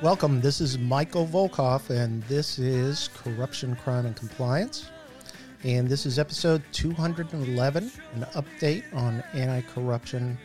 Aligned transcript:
Welcome. 0.00 0.40
This 0.40 0.62
is 0.62 0.78
Michael 0.78 1.26
Volkov, 1.26 1.90
and 1.90 2.22
this 2.22 2.58
is 2.58 3.10
Corruption, 3.14 3.76
Crime, 3.76 4.06
and 4.06 4.16
Compliance. 4.16 4.90
And 5.62 5.86
this 5.86 6.06
is 6.06 6.18
episode 6.18 6.62
211, 6.72 7.92
an 8.14 8.22
update 8.32 8.84
on 8.94 9.22
anti 9.34 9.60
corruption 9.68 10.38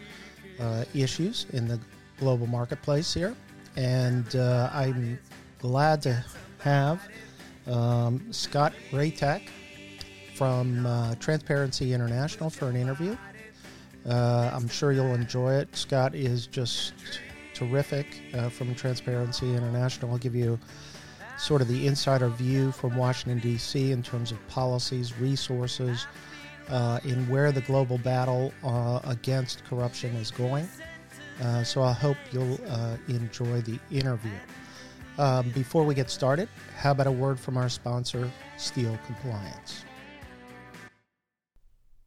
uh, 0.60 0.84
issues 0.94 1.46
in 1.54 1.66
the 1.66 1.80
global 2.20 2.48
marketplace 2.48 3.14
here. 3.14 3.34
And 3.78 4.36
uh, 4.36 4.70
I'm 4.74 5.18
glad 5.60 6.02
to 6.02 6.26
have 6.60 7.08
um, 7.68 8.32
Scott 8.32 8.74
Greytak 8.92 9.42
from 10.36 10.86
uh, 10.86 11.16
Transparency 11.16 11.94
International 11.94 12.50
for 12.50 12.70
an 12.70 12.76
interview. 12.76 13.18
Uh, 14.08 14.52
I'm 14.54 14.68
sure 14.68 14.92
you'll 14.92 15.14
enjoy 15.14 15.56
it. 15.56 15.76
Scott 15.76 16.16
is 16.16 16.48
just 16.48 16.94
terrific 17.54 18.22
uh, 18.34 18.50
from 18.50 18.74
Transparency 18.76 19.54
International. 19.54 20.12
I'll 20.12 20.18
give 20.18 20.36
you 20.36 20.60
sort 21.38 21.62
of 21.62 21.68
the 21.68 21.88
insider 21.88 22.30
view 22.30 22.72
from 22.72 22.96
Washington, 22.96 23.40
D.C., 23.40 23.92
in 23.92 24.02
terms 24.02 24.32
of 24.32 24.48
policies, 24.48 25.18
resources, 25.20 26.06
uh, 26.70 27.00
in 27.04 27.28
where 27.30 27.52
the 27.52 27.62
global 27.62 27.98
battle 27.98 28.54
uh, 28.64 29.00
against 29.06 29.64
corruption 29.66 30.16
is 30.16 30.32
going. 30.32 30.68
Uh, 31.42 31.64
so 31.64 31.82
I 31.82 31.94
hope 31.94 32.18
you'll 32.32 32.60
uh, 32.70 32.98
enjoy 33.08 33.62
the 33.62 33.80
interview. 33.92 34.32
Um, 35.18 35.50
before 35.50 35.84
we 35.84 35.96
get 35.96 36.12
started, 36.12 36.48
how 36.78 36.92
about 36.92 37.08
a 37.08 37.12
word 37.12 37.40
from 37.40 37.58
our 37.58 37.70
sponsor, 37.70 38.32
Steele 38.58 39.00
Compliance? 39.08 39.84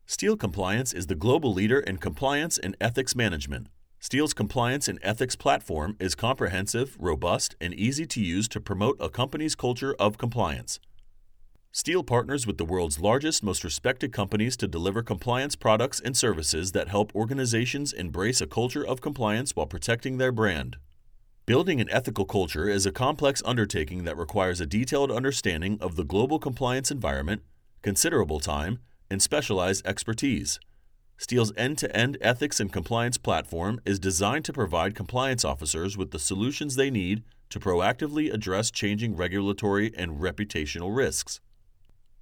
Steele 0.06 0.36
Compliance 0.36 0.92
is 0.92 1.08
the 1.08 1.16
global 1.16 1.52
leader 1.52 1.80
in 1.80 1.96
compliance 1.96 2.56
and 2.56 2.76
ethics 2.80 3.16
management. 3.16 3.66
Steele's 3.98 4.32
compliance 4.32 4.86
and 4.88 4.98
ethics 5.02 5.36
platform 5.36 5.96
is 5.98 6.14
comprehensive, 6.14 6.96
robust, 7.00 7.54
and 7.60 7.74
easy 7.74 8.06
to 8.06 8.20
use 8.20 8.48
to 8.48 8.60
promote 8.60 8.96
a 9.00 9.10
company's 9.10 9.54
culture 9.54 9.94
of 9.98 10.16
compliance. 10.16 10.78
Steele 11.72 12.02
partners 12.02 12.46
with 12.46 12.58
the 12.58 12.64
world's 12.64 12.98
largest, 12.98 13.42
most 13.42 13.62
respected 13.62 14.12
companies 14.12 14.56
to 14.56 14.66
deliver 14.66 15.02
compliance 15.02 15.54
products 15.54 16.00
and 16.00 16.16
services 16.16 16.72
that 16.72 16.88
help 16.88 17.14
organizations 17.14 17.92
embrace 17.92 18.40
a 18.40 18.46
culture 18.46 18.84
of 18.84 19.00
compliance 19.00 19.54
while 19.54 19.66
protecting 19.66 20.18
their 20.18 20.32
brand. 20.32 20.76
Building 21.46 21.80
an 21.80 21.90
ethical 21.90 22.26
culture 22.26 22.68
is 22.68 22.86
a 22.86 22.92
complex 22.92 23.42
undertaking 23.44 24.04
that 24.04 24.16
requires 24.16 24.60
a 24.60 24.66
detailed 24.66 25.10
understanding 25.10 25.78
of 25.80 25.96
the 25.96 26.04
global 26.04 26.38
compliance 26.38 26.90
environment, 26.90 27.42
considerable 27.82 28.38
time, 28.38 28.78
and 29.10 29.20
specialized 29.20 29.84
expertise. 29.86 30.60
Steele's 31.16 31.52
end 31.56 31.76
to 31.78 31.94
end 31.94 32.16
ethics 32.20 32.60
and 32.60 32.72
compliance 32.72 33.18
platform 33.18 33.80
is 33.84 33.98
designed 33.98 34.44
to 34.44 34.52
provide 34.52 34.94
compliance 34.94 35.44
officers 35.44 35.96
with 35.96 36.12
the 36.12 36.18
solutions 36.18 36.76
they 36.76 36.90
need 36.90 37.24
to 37.48 37.58
proactively 37.58 38.32
address 38.32 38.70
changing 38.70 39.16
regulatory 39.16 39.92
and 39.96 40.20
reputational 40.20 40.96
risks. 40.96 41.40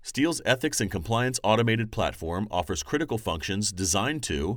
Steele's 0.03 0.41
ethics 0.47 0.81
and 0.81 0.91
compliance 0.91 1.39
automated 1.45 1.93
platform 1.93 2.49
offers 2.51 2.83
critical 2.83 3.19
functions 3.19 3.71
designed 3.73 4.23
to 4.23 4.57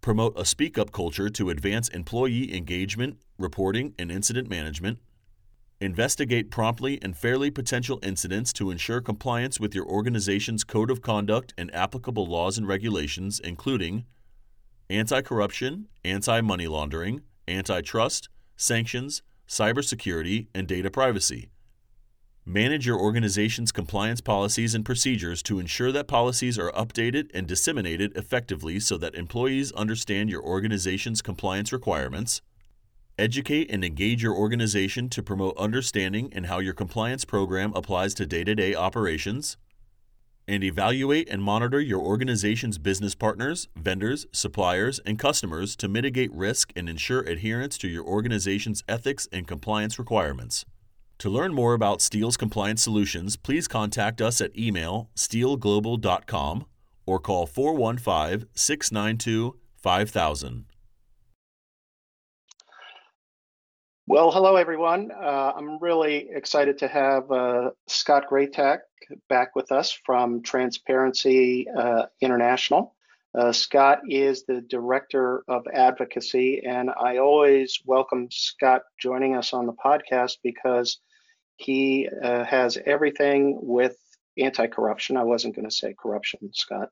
promote 0.00 0.38
a 0.38 0.44
speak 0.44 0.78
up 0.78 0.92
culture 0.92 1.28
to 1.28 1.50
advance 1.50 1.88
employee 1.88 2.56
engagement, 2.56 3.18
reporting, 3.40 3.94
and 3.98 4.12
incident 4.12 4.48
management, 4.48 4.98
investigate 5.80 6.50
promptly 6.50 6.98
and 7.02 7.16
fairly 7.16 7.50
potential 7.50 7.98
incidents 8.02 8.52
to 8.52 8.70
ensure 8.70 9.00
compliance 9.00 9.58
with 9.58 9.74
your 9.74 9.86
organization's 9.86 10.62
code 10.62 10.90
of 10.90 11.00
conduct 11.00 11.54
and 11.56 11.74
applicable 11.74 12.26
laws 12.26 12.58
and 12.58 12.68
regulations, 12.68 13.40
including 13.40 14.04
anti 14.90 15.22
corruption, 15.22 15.88
anti 16.04 16.40
money 16.40 16.66
laundering, 16.66 17.22
antitrust, 17.48 18.28
sanctions, 18.56 19.22
cybersecurity, 19.48 20.48
and 20.54 20.68
data 20.68 20.90
privacy. 20.90 21.50
Manage 22.46 22.86
your 22.86 22.98
organization's 22.98 23.70
compliance 23.70 24.20
policies 24.20 24.74
and 24.74 24.84
procedures 24.84 25.42
to 25.42 25.60
ensure 25.60 25.92
that 25.92 26.08
policies 26.08 26.58
are 26.58 26.72
updated 26.72 27.30
and 27.34 27.46
disseminated 27.46 28.16
effectively 28.16 28.80
so 28.80 28.96
that 28.96 29.14
employees 29.14 29.72
understand 29.72 30.30
your 30.30 30.42
organization's 30.42 31.22
compliance 31.22 31.72
requirements. 31.72 32.42
Educate 33.20 33.70
and 33.70 33.84
engage 33.84 34.22
your 34.22 34.34
organization 34.34 35.10
to 35.10 35.22
promote 35.22 35.54
understanding 35.58 36.32
and 36.32 36.46
how 36.46 36.58
your 36.58 36.72
compliance 36.72 37.26
program 37.26 37.70
applies 37.74 38.14
to 38.14 38.24
day 38.24 38.44
to 38.44 38.54
day 38.54 38.74
operations. 38.74 39.58
And 40.48 40.64
evaluate 40.64 41.28
and 41.28 41.42
monitor 41.42 41.82
your 41.82 42.00
organization's 42.00 42.78
business 42.78 43.14
partners, 43.14 43.68
vendors, 43.76 44.24
suppliers, 44.32 45.00
and 45.04 45.18
customers 45.18 45.76
to 45.76 45.86
mitigate 45.86 46.32
risk 46.32 46.72
and 46.74 46.88
ensure 46.88 47.20
adherence 47.20 47.76
to 47.78 47.88
your 47.88 48.04
organization's 48.04 48.82
ethics 48.88 49.28
and 49.30 49.46
compliance 49.46 49.98
requirements. 49.98 50.64
To 51.18 51.28
learn 51.28 51.52
more 51.52 51.74
about 51.74 52.00
Steele's 52.00 52.38
compliance 52.38 52.82
solutions, 52.82 53.36
please 53.36 53.68
contact 53.68 54.22
us 54.22 54.40
at 54.40 54.56
email 54.56 55.10
steeleglobal.com 55.14 56.64
or 57.04 57.18
call 57.18 57.44
415 57.46 58.48
692 58.54 59.58
5000. 59.76 60.69
Well, 64.10 64.32
hello, 64.32 64.56
everyone. 64.56 65.12
Uh, 65.12 65.52
I'm 65.54 65.78
really 65.78 66.30
excited 66.34 66.78
to 66.78 66.88
have 66.88 67.30
uh, 67.30 67.70
Scott 67.86 68.24
Greytak 68.28 68.78
back 69.28 69.54
with 69.54 69.70
us 69.70 69.92
from 70.04 70.42
Transparency 70.42 71.68
uh, 71.68 72.06
International. 72.20 72.96
Uh, 73.38 73.52
Scott 73.52 74.00
is 74.08 74.42
the 74.42 74.62
Director 74.62 75.44
of 75.46 75.64
Advocacy, 75.72 76.60
and 76.66 76.90
I 76.90 77.18
always 77.18 77.78
welcome 77.84 78.26
Scott 78.32 78.82
joining 79.00 79.36
us 79.36 79.52
on 79.52 79.66
the 79.66 79.74
podcast 79.74 80.38
because 80.42 80.98
he 81.54 82.08
uh, 82.20 82.42
has 82.42 82.78
everything 82.84 83.60
with 83.62 83.96
anti 84.36 84.66
corruption. 84.66 85.18
I 85.18 85.22
wasn't 85.22 85.54
going 85.54 85.68
to 85.68 85.74
say 85.74 85.94
corruption, 85.96 86.50
Scott, 86.52 86.88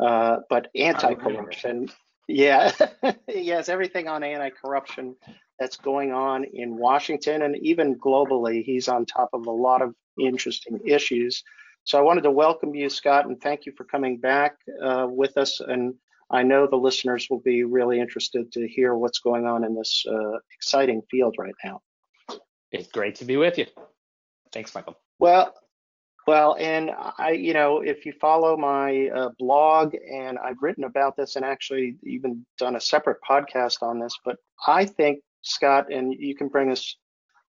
uh, 0.00 0.38
but 0.50 0.66
anti 0.74 1.14
corruption. 1.14 1.92
Yeah, 2.26 2.72
he 3.28 3.46
has 3.50 3.68
everything 3.68 4.08
on 4.08 4.24
anti 4.24 4.50
corruption 4.50 5.14
that's 5.58 5.76
going 5.76 6.12
on 6.12 6.44
in 6.44 6.76
Washington 6.76 7.42
and 7.42 7.56
even 7.58 7.98
globally. 7.98 8.64
He's 8.64 8.88
on 8.88 9.06
top 9.06 9.30
of 9.32 9.46
a 9.46 9.50
lot 9.50 9.82
of 9.82 9.94
interesting 10.18 10.80
issues. 10.84 11.42
So 11.84 11.98
I 11.98 12.02
wanted 12.02 12.22
to 12.22 12.30
welcome 12.30 12.74
you, 12.74 12.90
Scott, 12.90 13.26
and 13.26 13.40
thank 13.40 13.64
you 13.64 13.72
for 13.76 13.84
coming 13.84 14.18
back 14.18 14.56
uh, 14.82 15.06
with 15.08 15.36
us. 15.36 15.60
And 15.60 15.94
I 16.30 16.42
know 16.42 16.66
the 16.66 16.76
listeners 16.76 17.28
will 17.30 17.40
be 17.40 17.62
really 17.64 18.00
interested 18.00 18.50
to 18.52 18.66
hear 18.66 18.94
what's 18.94 19.20
going 19.20 19.46
on 19.46 19.64
in 19.64 19.74
this 19.74 20.04
uh, 20.10 20.38
exciting 20.52 21.02
field 21.10 21.36
right 21.38 21.54
now. 21.64 21.80
It's 22.72 22.88
great 22.88 23.14
to 23.16 23.24
be 23.24 23.36
with 23.36 23.58
you. 23.58 23.66
Thanks, 24.52 24.74
Michael. 24.74 24.98
Well, 25.20 25.54
well, 26.26 26.56
and 26.58 26.90
I, 27.18 27.30
you 27.30 27.54
know, 27.54 27.82
if 27.82 28.04
you 28.04 28.12
follow 28.20 28.56
my 28.56 29.08
uh, 29.14 29.28
blog, 29.38 29.94
and 29.94 30.38
I've 30.38 30.60
written 30.60 30.82
about 30.82 31.16
this, 31.16 31.36
and 31.36 31.44
actually 31.44 31.96
even 32.02 32.44
done 32.58 32.74
a 32.74 32.80
separate 32.80 33.18
podcast 33.28 33.82
on 33.82 34.00
this, 34.00 34.18
but 34.24 34.36
I 34.66 34.86
think 34.86 35.20
Scott, 35.46 35.92
and 35.92 36.12
you 36.12 36.34
can 36.34 36.48
bring 36.48 36.70
us 36.70 36.96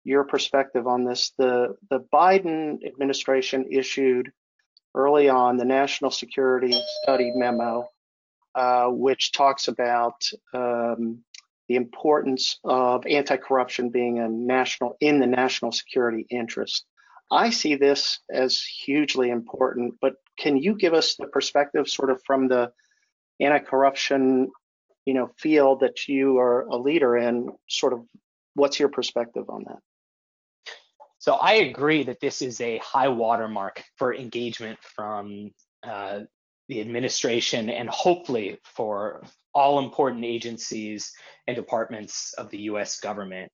your 0.04 0.24
perspective 0.24 0.88
on 0.88 1.06
this. 1.06 1.32
The 1.38 1.76
the 1.90 2.00
Biden 2.14 2.86
administration 2.86 3.68
issued 3.72 4.32
early 4.96 5.30
on 5.30 5.58
the 5.58 5.66
National 5.66 6.12
Security 6.12 6.74
Study 7.02 7.32
Memo, 7.36 7.88
uh, 8.56 8.88
which 8.88 9.32
talks 9.32 9.68
about 9.68 10.24
um, 10.54 11.24
the 11.68 11.76
importance 11.76 12.60
of 12.64 13.06
anti-corruption 13.06 13.90
being 13.90 14.20
a 14.20 14.28
national 14.28 14.98
in 15.00 15.20
the 15.20 15.28
national 15.28 15.72
security 15.72 16.26
interest. 16.30 16.86
I 17.32 17.50
see 17.50 17.76
this 17.76 18.20
as 18.32 18.62
hugely 18.62 19.30
important, 19.30 19.96
but 20.02 20.16
can 20.38 20.58
you 20.58 20.76
give 20.76 20.94
us 20.94 21.16
the 21.16 21.28
perspective 21.28 21.88
sort 21.88 22.12
of 22.12 22.22
from 22.26 22.48
the 22.48 22.72
anti-corruption 23.40 24.52
you 25.06 25.14
know 25.14 25.32
field 25.38 25.82
that 25.82 26.08
you 26.08 26.38
are 26.38 26.62
a 26.64 26.78
leader 26.78 27.18
in 27.18 27.50
sort 27.70 27.94
of 27.94 28.02
what's 28.56 28.80
your 28.80 28.90
perspective 28.90 29.50
on 29.50 29.64
that? 29.68 29.80
So 31.20 31.34
i 31.36 31.54
agree 31.54 32.04
that 32.04 32.20
this 32.20 32.42
is 32.42 32.60
a 32.62 32.78
high 32.80 33.10
watermark 33.10 33.84
for 33.98 34.14
engagement 34.14 34.80
from 34.82 35.52
uh, 35.84 36.22
the 36.70 36.82
administration 36.82 37.70
and 37.70 37.90
hopefully 37.90 38.58
for 38.64 39.24
all 39.54 39.80
important 39.80 40.26
agencies 40.26 41.14
and 41.48 41.56
departments 41.56 42.34
of 42.38 42.50
the 42.50 42.58
us 42.60 43.00
government. 43.00 43.52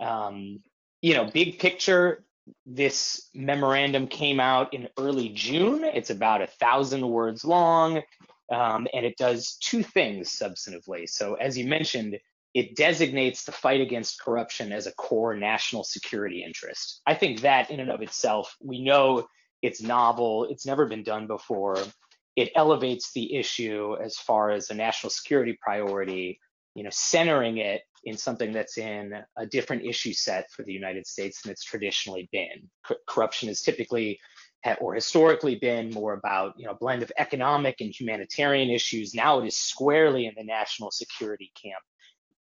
Um, 0.00 0.60
you 1.02 1.14
know 1.14 1.30
big 1.32 1.58
picture 1.58 2.24
this 2.64 3.28
memorandum 3.34 4.06
came 4.06 4.40
out 4.40 4.72
in 4.72 4.88
early 4.98 5.28
june. 5.30 5.84
It's 5.84 6.10
about 6.10 6.42
a 6.42 6.46
thousand 6.46 7.06
words 7.08 7.44
long 7.44 8.02
um, 8.52 8.86
and 8.92 9.04
it 9.04 9.16
does 9.16 9.56
two 9.60 9.82
things 9.82 10.30
substantively. 10.30 11.08
So, 11.08 11.34
as 11.34 11.56
you 11.56 11.66
mentioned, 11.66 12.18
it 12.54 12.76
designates 12.76 13.44
the 13.44 13.52
fight 13.52 13.80
against 13.80 14.20
corruption 14.20 14.72
as 14.72 14.86
a 14.86 14.92
core 14.92 15.36
national 15.36 15.84
security 15.84 16.42
interest. 16.42 17.02
I 17.06 17.14
think 17.14 17.42
that 17.42 17.70
in 17.70 17.80
and 17.80 17.90
of 17.90 18.02
itself, 18.02 18.56
we 18.60 18.82
know 18.82 19.26
it's 19.62 19.82
novel, 19.82 20.46
it's 20.50 20.66
never 20.66 20.86
been 20.86 21.02
done 21.02 21.26
before. 21.26 21.76
It 22.36 22.50
elevates 22.54 23.12
the 23.12 23.34
issue 23.34 23.96
as 24.02 24.16
far 24.16 24.50
as 24.50 24.70
a 24.70 24.74
national 24.74 25.10
security 25.10 25.58
priority, 25.60 26.40
you 26.74 26.84
know, 26.84 26.90
centering 26.90 27.58
it 27.58 27.82
in 28.04 28.16
something 28.16 28.52
that's 28.52 28.78
in 28.78 29.12
a 29.36 29.46
different 29.46 29.84
issue 29.84 30.12
set 30.12 30.50
for 30.50 30.62
the 30.62 30.72
United 30.72 31.06
States 31.06 31.42
than 31.42 31.52
it's 31.52 31.64
traditionally 31.64 32.28
been. 32.32 32.70
C- 32.88 32.94
corruption 33.06 33.48
is 33.48 33.60
typically 33.60 34.20
or 34.80 34.94
historically 34.94 35.54
been 35.54 35.90
more 35.90 36.14
about 36.14 36.54
you 36.58 36.66
know 36.66 36.72
a 36.72 36.76
blend 36.76 37.02
of 37.02 37.12
economic 37.18 37.76
and 37.80 37.94
humanitarian 37.98 38.70
issues. 38.70 39.14
Now 39.14 39.40
it 39.40 39.46
is 39.46 39.56
squarely 39.56 40.26
in 40.26 40.34
the 40.36 40.44
national 40.44 40.90
security 40.90 41.52
camp, 41.60 41.82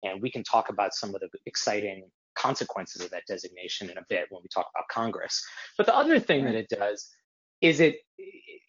and 0.03 0.21
we 0.21 0.31
can 0.31 0.43
talk 0.43 0.69
about 0.69 0.93
some 0.93 1.13
of 1.13 1.21
the 1.21 1.29
exciting 1.45 2.09
consequences 2.35 3.03
of 3.03 3.11
that 3.11 3.23
designation 3.27 3.89
in 3.89 3.97
a 3.97 4.05
bit 4.09 4.25
when 4.29 4.41
we 4.41 4.49
talk 4.49 4.67
about 4.75 4.87
Congress. 4.89 5.45
But 5.77 5.85
the 5.85 5.95
other 5.95 6.19
thing 6.19 6.45
that 6.45 6.55
it 6.55 6.69
does 6.69 7.09
is 7.61 7.79
it 7.79 7.97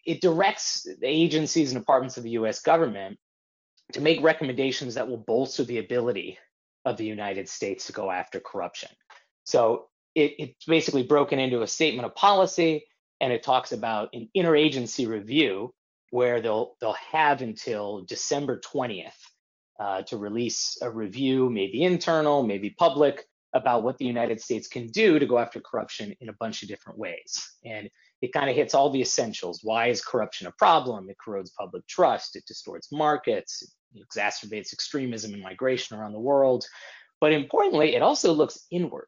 it 0.05 0.21
directs 0.21 0.83
the 0.83 1.07
agencies 1.07 1.71
and 1.71 1.81
departments 1.81 2.17
of 2.17 2.23
the 2.23 2.31
U.S. 2.31 2.61
government 2.61 3.17
to 3.93 4.01
make 4.01 4.21
recommendations 4.21 4.95
that 4.95 5.07
will 5.07 5.17
bolster 5.17 5.63
the 5.63 5.79
ability 5.79 6.37
of 6.85 6.97
the 6.97 7.05
United 7.05 7.49
States 7.49 7.87
to 7.87 7.93
go 7.93 8.11
after 8.11 8.39
corruption. 8.39 8.89
So 9.43 9.87
it, 10.13 10.33
it's 10.37 10.65
basically 10.65 11.03
broken 11.03 11.39
into 11.39 11.61
a 11.61 11.67
statement 11.67 12.05
of 12.05 12.15
policy 12.15 12.85
and 13.21 13.31
it 13.31 13.43
talks 13.43 13.71
about 13.71 14.09
an 14.13 14.29
interagency 14.35 15.07
review 15.07 15.73
where 16.11 16.41
they'll 16.41 16.75
they'll 16.79 16.97
have 17.11 17.41
until 17.41 18.03
December 18.07 18.59
20th 18.59 19.11
uh, 19.79 20.01
to 20.03 20.17
release 20.17 20.77
a 20.81 20.89
review, 20.89 21.49
maybe 21.49 21.83
internal, 21.83 22.43
maybe 22.43 22.69
public, 22.69 23.25
about 23.53 23.83
what 23.83 23.97
the 23.97 24.05
United 24.05 24.41
States 24.41 24.67
can 24.67 24.87
do 24.87 25.17
to 25.17 25.25
go 25.25 25.37
after 25.37 25.59
corruption 25.61 26.13
in 26.19 26.29
a 26.29 26.35
bunch 26.39 26.61
of 26.61 26.67
different 26.67 26.99
ways. 26.99 27.49
And 27.63 27.89
it 28.21 28.33
kind 28.33 28.49
of 28.49 28.55
hits 28.55 28.73
all 28.73 28.89
the 28.89 29.01
essentials. 29.01 29.61
Why 29.63 29.87
is 29.87 30.01
corruption 30.01 30.47
a 30.47 30.51
problem? 30.51 31.09
It 31.09 31.17
corrodes 31.23 31.51
public 31.51 31.87
trust, 31.87 32.35
it 32.35 32.45
distorts 32.45 32.91
markets, 32.91 33.63
it 33.93 34.05
exacerbates 34.05 34.73
extremism 34.73 35.33
and 35.33 35.41
migration 35.41 35.97
around 35.97 36.13
the 36.13 36.19
world. 36.19 36.65
But 37.21 37.31
importantly, 37.31 37.95
it 37.95 38.01
also 38.01 38.33
looks 38.33 38.65
inward 38.71 39.07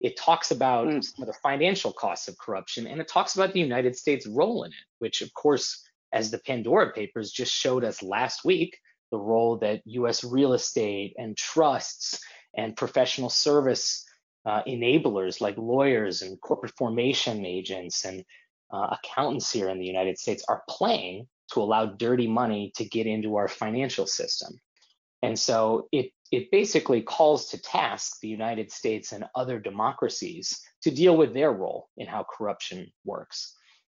it 0.00 0.16
talks 0.16 0.50
about 0.50 0.88
mm. 0.88 1.04
some 1.04 1.22
of 1.22 1.26
the 1.26 1.38
financial 1.42 1.92
costs 1.92 2.28
of 2.28 2.38
corruption 2.38 2.86
and 2.86 3.00
it 3.00 3.08
talks 3.08 3.34
about 3.34 3.52
the 3.52 3.60
United 3.60 3.96
States' 3.96 4.26
role 4.26 4.64
in 4.64 4.70
it, 4.70 4.84
which, 4.98 5.22
of 5.22 5.32
course, 5.34 5.82
as 6.12 6.30
the 6.30 6.38
Pandora 6.38 6.92
Papers 6.92 7.30
just 7.30 7.52
showed 7.52 7.84
us 7.84 8.02
last 8.02 8.44
week, 8.44 8.78
the 9.10 9.18
role 9.18 9.58
that 9.58 9.82
US 9.84 10.24
real 10.24 10.52
estate 10.52 11.14
and 11.16 11.36
trusts 11.36 12.20
and 12.56 12.76
professional 12.76 13.30
service 13.30 14.04
uh, 14.44 14.62
enablers 14.64 15.40
like 15.40 15.56
lawyers 15.58 16.22
and 16.22 16.40
corporate 16.40 16.72
formation 16.76 17.44
agents 17.44 18.04
and 18.04 18.24
uh, 18.72 18.96
accountants 18.96 19.52
here 19.52 19.68
in 19.68 19.78
the 19.78 19.86
United 19.86 20.18
States 20.18 20.44
are 20.48 20.62
playing 20.68 21.26
to 21.52 21.60
allow 21.60 21.86
dirty 21.86 22.26
money 22.26 22.72
to 22.76 22.84
get 22.84 23.06
into 23.06 23.36
our 23.36 23.48
financial 23.48 24.06
system. 24.06 24.60
And 25.22 25.38
so 25.38 25.88
it 25.92 26.12
it 26.32 26.50
basically 26.50 27.02
calls 27.02 27.50
to 27.50 27.62
task 27.62 28.18
the 28.20 28.28
United 28.28 28.72
States 28.72 29.12
and 29.12 29.24
other 29.34 29.60
democracies 29.60 30.60
to 30.82 30.90
deal 30.90 31.16
with 31.16 31.32
their 31.32 31.52
role 31.52 31.88
in 31.96 32.06
how 32.06 32.24
corruption 32.24 32.90
works. 33.04 33.54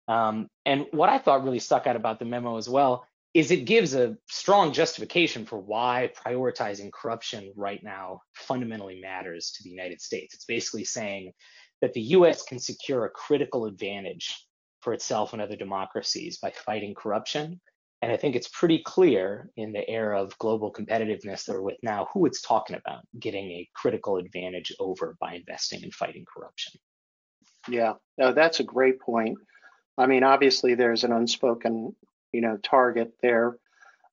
Um, 0.07 0.47
and 0.65 0.85
what 0.91 1.09
I 1.09 1.17
thought 1.17 1.43
really 1.43 1.59
stuck 1.59 1.87
out 1.87 1.95
about 1.95 2.19
the 2.19 2.25
memo 2.25 2.57
as 2.57 2.69
well 2.69 3.05
is 3.33 3.51
it 3.51 3.65
gives 3.65 3.93
a 3.93 4.17
strong 4.27 4.73
justification 4.73 5.45
for 5.45 5.59
why 5.59 6.11
prioritizing 6.25 6.91
corruption 6.91 7.53
right 7.55 7.83
now 7.83 8.21
fundamentally 8.33 8.99
matters 9.01 9.51
to 9.51 9.63
the 9.63 9.69
United 9.69 10.01
States. 10.01 10.33
It's 10.33 10.45
basically 10.45 10.83
saying 10.83 11.33
that 11.81 11.93
the 11.93 12.01
US 12.01 12.43
can 12.43 12.59
secure 12.59 13.05
a 13.05 13.09
critical 13.09 13.65
advantage 13.65 14.35
for 14.81 14.93
itself 14.93 15.33
and 15.33 15.41
other 15.41 15.55
democracies 15.55 16.37
by 16.37 16.51
fighting 16.51 16.95
corruption 16.95 17.61
and 18.01 18.11
I 18.11 18.17
think 18.17 18.35
it's 18.35 18.47
pretty 18.47 18.79
clear 18.79 19.49
in 19.57 19.73
the 19.73 19.87
era 19.89 20.21
of 20.21 20.37
global 20.37 20.71
competitiveness 20.71 21.45
that 21.45 21.53
we're 21.53 21.61
with 21.61 21.77
now 21.83 22.07
who 22.13 22.25
it's 22.25 22.41
talking 22.41 22.77
about 22.77 23.03
getting 23.19 23.51
a 23.51 23.69
critical 23.75 24.17
advantage 24.17 24.73
over 24.79 25.17
by 25.19 25.33
investing 25.33 25.83
in 25.83 25.91
fighting 25.91 26.25
corruption. 26.33 26.79
Yeah, 27.67 27.93
no, 28.17 28.31
that's 28.31 28.61
a 28.61 28.63
great 28.63 29.01
point. 29.01 29.37
I 29.97 30.05
mean, 30.05 30.23
obviously 30.23 30.75
there's 30.75 31.03
an 31.03 31.11
unspoken, 31.11 31.93
you 32.31 32.41
know, 32.41 32.57
target 32.57 33.13
there. 33.21 33.57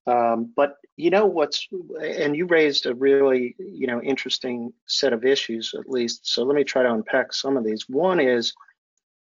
Um, 0.09 0.53
but 0.55 0.77
you 0.97 1.11
know 1.11 1.27
what's, 1.27 1.69
and 2.01 2.37
you 2.37 2.47
raised 2.47 2.87
a 2.87 2.95
really, 2.95 3.55
you 3.59 3.87
know, 3.87 4.01
interesting 4.01 4.73
set 4.87 5.13
of 5.13 5.25
issues 5.25 5.75
at 5.79 5.89
least. 5.89 6.29
So 6.29 6.43
let 6.43 6.57
me 6.57 6.65
try 6.65 6.83
to 6.83 6.93
unpack 6.93 7.33
some 7.33 7.57
of 7.57 7.65
these. 7.65 7.89
One 7.89 8.19
is 8.19 8.55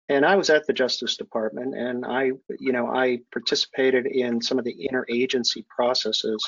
and 0.09 0.27
I 0.27 0.37
was 0.37 0.51
at 0.51 0.67
the 0.67 0.73
Justice 0.73 1.17
Department, 1.17 1.75
and 1.75 2.05
I, 2.05 2.33
you 2.59 2.73
know, 2.73 2.89
I 2.89 3.21
participated 3.33 4.07
in 4.07 4.41
some 4.41 4.59
of 4.59 4.65
the 4.65 4.89
interagency 4.91 5.67
processes, 5.69 6.43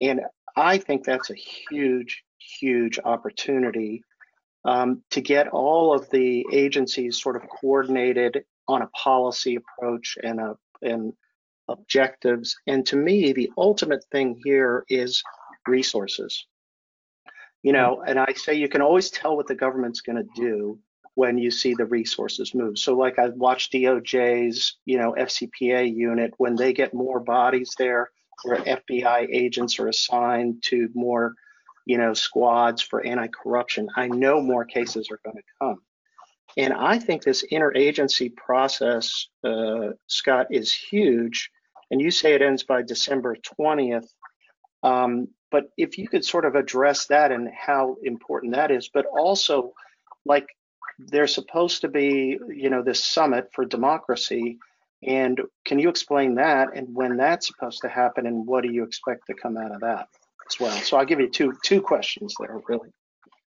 and 0.00 0.20
I 0.56 0.78
think 0.78 1.04
that's 1.04 1.30
a 1.30 1.34
huge, 1.34 2.22
huge 2.38 2.98
opportunity 3.04 4.02
um, 4.64 5.02
to 5.10 5.20
get 5.20 5.48
all 5.48 5.94
of 5.94 6.08
the 6.10 6.44
agencies 6.52 7.20
sort 7.20 7.36
of 7.36 7.48
coordinated 7.48 8.44
on 8.68 8.82
a 8.82 8.88
policy 8.88 9.56
approach 9.56 10.16
and 10.22 10.40
a 10.40 10.56
and 10.82 11.12
objectives. 11.68 12.56
And 12.66 12.86
to 12.86 12.96
me, 12.96 13.32
the 13.32 13.50
ultimate 13.56 14.04
thing 14.12 14.40
here 14.44 14.84
is 14.88 15.22
resources. 15.66 16.46
You 17.62 17.72
know, 17.72 18.02
and 18.06 18.18
I 18.18 18.32
say 18.34 18.54
you 18.54 18.68
can 18.68 18.82
always 18.82 19.10
tell 19.10 19.36
what 19.36 19.48
the 19.48 19.54
government's 19.54 20.00
going 20.00 20.22
to 20.22 20.40
do 20.40 20.78
when 21.16 21.38
you 21.38 21.50
see 21.50 21.72
the 21.72 21.86
resources 21.86 22.54
move. 22.54 22.78
So 22.78 22.94
like 22.94 23.18
I 23.18 23.28
watched 23.30 23.72
DOJ's, 23.72 24.76
you 24.84 24.98
know, 24.98 25.16
FCPA 25.18 25.96
unit, 25.96 26.34
when 26.36 26.56
they 26.56 26.74
get 26.74 26.92
more 26.92 27.20
bodies 27.20 27.74
there, 27.78 28.10
where 28.44 28.58
FBI 28.58 29.26
agents 29.32 29.78
are 29.78 29.88
assigned 29.88 30.62
to 30.64 30.90
more, 30.94 31.34
you 31.86 31.96
know, 31.96 32.12
squads 32.12 32.82
for 32.82 33.04
anti-corruption, 33.04 33.88
I 33.96 34.08
know 34.08 34.42
more 34.42 34.66
cases 34.66 35.08
are 35.10 35.18
going 35.24 35.38
to 35.38 35.42
come. 35.58 35.78
And 36.58 36.74
I 36.74 36.98
think 36.98 37.22
this 37.22 37.46
interagency 37.50 38.36
process, 38.36 39.28
uh, 39.42 39.92
Scott, 40.08 40.48
is 40.50 40.70
huge. 40.70 41.50
And 41.90 41.98
you 41.98 42.10
say 42.10 42.34
it 42.34 42.42
ends 42.42 42.62
by 42.62 42.82
December 42.82 43.36
20th. 43.58 44.08
Um, 44.82 45.28
but 45.50 45.70
if 45.78 45.96
you 45.96 46.08
could 46.08 46.26
sort 46.26 46.44
of 46.44 46.56
address 46.56 47.06
that 47.06 47.32
and 47.32 47.48
how 47.56 47.96
important 48.02 48.54
that 48.54 48.70
is, 48.70 48.90
but 48.92 49.06
also 49.06 49.72
like 50.26 50.48
there's 50.98 51.34
supposed 51.34 51.82
to 51.82 51.88
be, 51.88 52.38
you 52.48 52.70
know, 52.70 52.82
this 52.82 53.04
summit 53.04 53.50
for 53.52 53.64
democracy. 53.64 54.58
And 55.02 55.40
can 55.64 55.78
you 55.78 55.88
explain 55.88 56.36
that 56.36 56.74
and 56.74 56.88
when 56.94 57.16
that's 57.16 57.46
supposed 57.46 57.82
to 57.82 57.88
happen 57.88 58.26
and 58.26 58.46
what 58.46 58.62
do 58.62 58.72
you 58.72 58.82
expect 58.82 59.26
to 59.26 59.34
come 59.34 59.56
out 59.56 59.72
of 59.72 59.80
that 59.80 60.08
as 60.50 60.58
well? 60.58 60.76
So 60.78 60.96
I'll 60.96 61.04
give 61.04 61.20
you 61.20 61.28
two 61.28 61.52
two 61.62 61.82
questions 61.82 62.34
there, 62.40 62.60
really. 62.66 62.90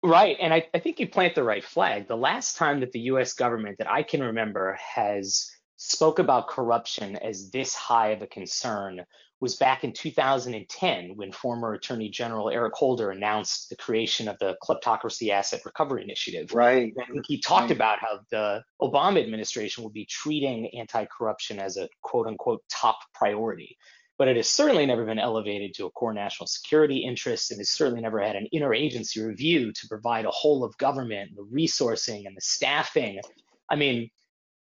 Right. 0.02 0.36
And 0.40 0.52
I, 0.52 0.66
I 0.74 0.78
think 0.78 1.00
you 1.00 1.08
plant 1.08 1.34
the 1.34 1.42
right 1.42 1.64
flag. 1.64 2.06
The 2.06 2.16
last 2.16 2.56
time 2.56 2.80
that 2.80 2.92
the 2.92 3.00
US 3.00 3.32
government 3.32 3.78
that 3.78 3.90
I 3.90 4.02
can 4.02 4.22
remember 4.22 4.78
has 4.94 5.50
spoke 5.76 6.18
about 6.18 6.48
corruption 6.48 7.16
as 7.16 7.50
this 7.50 7.74
high 7.74 8.08
of 8.08 8.22
a 8.22 8.26
concern 8.26 9.04
was 9.40 9.56
back 9.56 9.84
in 9.84 9.92
2010 9.92 11.12
when 11.16 11.30
former 11.30 11.74
Attorney 11.74 12.08
General 12.08 12.48
Eric 12.48 12.72
Holder 12.74 13.10
announced 13.10 13.68
the 13.68 13.76
creation 13.76 14.28
of 14.28 14.38
the 14.38 14.56
Kleptocracy 14.62 15.30
Asset 15.30 15.60
Recovery 15.64 16.02
Initiative. 16.02 16.52
Right. 16.54 16.92
And 16.96 17.24
he 17.28 17.40
talked 17.40 17.64
right. 17.64 17.72
about 17.72 17.98
how 18.00 18.20
the 18.30 18.62
Obama 18.80 19.22
administration 19.22 19.84
would 19.84 19.92
be 19.92 20.06
treating 20.06 20.70
anti 20.74 21.04
corruption 21.06 21.58
as 21.58 21.76
a 21.76 21.88
quote 22.02 22.26
unquote 22.26 22.62
top 22.70 22.98
priority. 23.12 23.76
But 24.18 24.28
it 24.28 24.36
has 24.36 24.48
certainly 24.48 24.86
never 24.86 25.04
been 25.04 25.18
elevated 25.18 25.74
to 25.74 25.84
a 25.84 25.90
core 25.90 26.14
national 26.14 26.46
security 26.46 27.04
interest 27.04 27.50
and 27.50 27.60
has 27.60 27.68
certainly 27.68 28.00
never 28.00 28.18
had 28.22 28.36
an 28.36 28.48
interagency 28.54 29.26
review 29.26 29.72
to 29.74 29.88
provide 29.88 30.24
a 30.24 30.30
whole 30.30 30.64
of 30.64 30.78
government, 30.78 31.32
the 31.36 31.44
resourcing 31.44 32.26
and 32.26 32.34
the 32.34 32.40
staffing. 32.40 33.20
I 33.68 33.76
mean, 33.76 34.08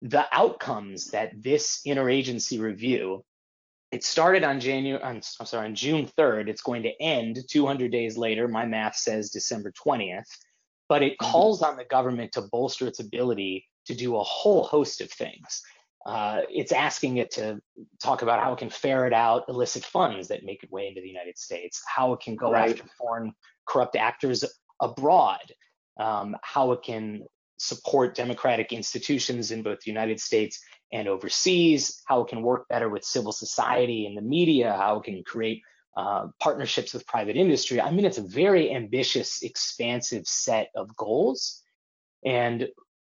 the 0.01 0.25
outcomes 0.31 1.11
that 1.11 1.31
this 1.39 1.81
interagency 1.85 2.59
review 2.59 3.23
it 3.93 4.03
started 4.03 4.43
on 4.43 4.59
January, 4.59 5.01
on, 5.03 5.21
I'm 5.39 5.45
sorry, 5.45 5.67
on 5.67 5.75
June 5.75 6.09
3rd. 6.17 6.47
It's 6.47 6.63
going 6.63 6.81
to 6.81 7.01
end 7.01 7.37
200 7.47 7.91
days 7.91 8.17
later. 8.17 8.47
My 8.47 8.65
math 8.65 8.95
says 8.95 9.29
December 9.29 9.71
20th, 9.71 10.25
but 10.89 11.03
it 11.03 11.13
mm-hmm. 11.13 11.31
calls 11.31 11.61
on 11.61 11.77
the 11.77 11.85
government 11.85 12.31
to 12.31 12.41
bolster 12.41 12.87
its 12.87 12.99
ability 12.99 13.67
to 13.85 13.93
do 13.93 14.17
a 14.17 14.23
whole 14.23 14.63
host 14.63 14.99
of 14.99 15.11
things. 15.11 15.61
Uh, 16.07 16.41
it's 16.49 16.71
asking 16.71 17.17
it 17.17 17.29
to 17.31 17.61
talk 18.01 18.23
about 18.23 18.41
how 18.41 18.53
it 18.53 18.57
can 18.57 18.71
ferret 18.71 19.13
out 19.13 19.43
illicit 19.47 19.85
funds 19.85 20.27
that 20.27 20.43
make 20.43 20.63
its 20.63 20.71
way 20.71 20.87
into 20.87 20.99
the 20.99 21.07
United 21.07 21.37
States, 21.37 21.81
how 21.87 22.13
it 22.13 22.19
can 22.19 22.35
go 22.35 22.51
right. 22.51 22.71
after 22.71 22.83
foreign 22.97 23.31
corrupt 23.67 23.95
actors 23.95 24.43
abroad, 24.81 25.53
um, 25.99 26.35
how 26.41 26.71
it 26.71 26.81
can 26.81 27.23
support 27.57 28.15
democratic 28.15 28.73
institutions 28.73 29.51
in 29.51 29.61
both 29.61 29.79
the 29.81 29.91
United 29.91 30.19
States 30.19 30.59
and 30.93 31.07
overseas, 31.07 32.01
how 32.05 32.21
it 32.21 32.29
can 32.29 32.43
work 32.43 32.67
better 32.69 32.87
with 32.87 33.03
civil 33.03 33.33
society 33.33 34.05
and 34.05 34.15
the 34.15 34.21
media, 34.21 34.73
how 34.73 34.99
it 34.99 35.03
can 35.03 35.23
create 35.23 35.63
uh, 35.97 36.27
partnerships 36.39 36.93
with 36.93 37.05
private 37.07 37.35
industry. 37.35 37.81
I 37.81 37.91
mean, 37.91 38.05
it's 38.05 38.19
a 38.19 38.27
very 38.27 38.73
ambitious, 38.73 39.41
expansive 39.41 40.25
set 40.27 40.69
of 40.75 40.95
goals. 40.95 41.61
And 42.23 42.69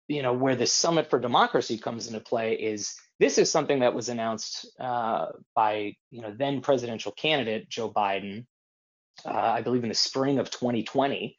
you 0.09 0.23
know 0.23 0.33
where 0.33 0.55
the 0.55 0.65
Summit 0.65 1.09
for 1.09 1.19
Democracy 1.19 1.77
comes 1.77 2.07
into 2.07 2.19
play 2.19 2.55
is 2.55 2.95
this 3.19 3.37
is 3.37 3.49
something 3.51 3.79
that 3.79 3.93
was 3.93 4.09
announced 4.09 4.67
uh, 4.79 5.27
by 5.55 5.93
you 6.09 6.21
know 6.21 6.33
then 6.37 6.61
presidential 6.61 7.11
candidate 7.11 7.69
Joe 7.69 7.91
Biden, 7.91 8.45
uh, 9.23 9.29
I 9.29 9.61
believe 9.61 9.83
in 9.83 9.89
the 9.89 9.95
spring 9.95 10.39
of 10.39 10.49
2020, 10.49 11.37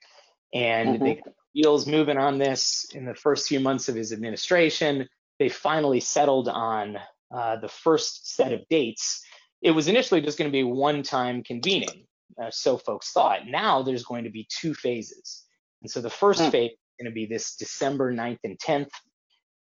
and 0.54 0.88
Mhm. 0.88 1.04
they 1.04 1.22
wheels 1.52 1.86
moving 1.86 2.16
on 2.16 2.38
this 2.38 2.86
in 2.94 3.04
the 3.04 3.14
first 3.14 3.48
few 3.48 3.58
months 3.58 3.88
of 3.88 3.96
his 3.96 4.12
administration. 4.12 5.08
They 5.40 5.48
finally 5.48 5.98
settled 6.00 6.48
on 6.48 6.98
uh, 7.34 7.56
the 7.56 7.68
first 7.68 8.36
set 8.36 8.52
of 8.52 8.60
dates. 8.68 9.24
It 9.62 9.72
was 9.72 9.88
initially 9.88 10.20
just 10.20 10.38
going 10.38 10.50
to 10.50 10.52
be 10.52 10.62
one-time 10.62 11.42
convening, 11.42 12.06
uh, 12.40 12.50
so 12.50 12.76
folks 12.76 13.10
thought. 13.10 13.46
Now 13.48 13.82
there's 13.82 14.04
going 14.04 14.24
to 14.24 14.30
be 14.30 14.46
two 14.60 14.74
phases, 14.74 15.44
and 15.82 15.90
so 15.90 16.00
the 16.00 16.10
first 16.10 16.40
Hmm. 16.42 16.50
phase 16.50 16.70
is 16.72 16.78
going 17.00 17.10
to 17.10 17.14
be 17.14 17.26
this 17.26 17.56
December 17.56 18.12
9th 18.12 18.38
and 18.44 18.58
10th. 18.58 18.90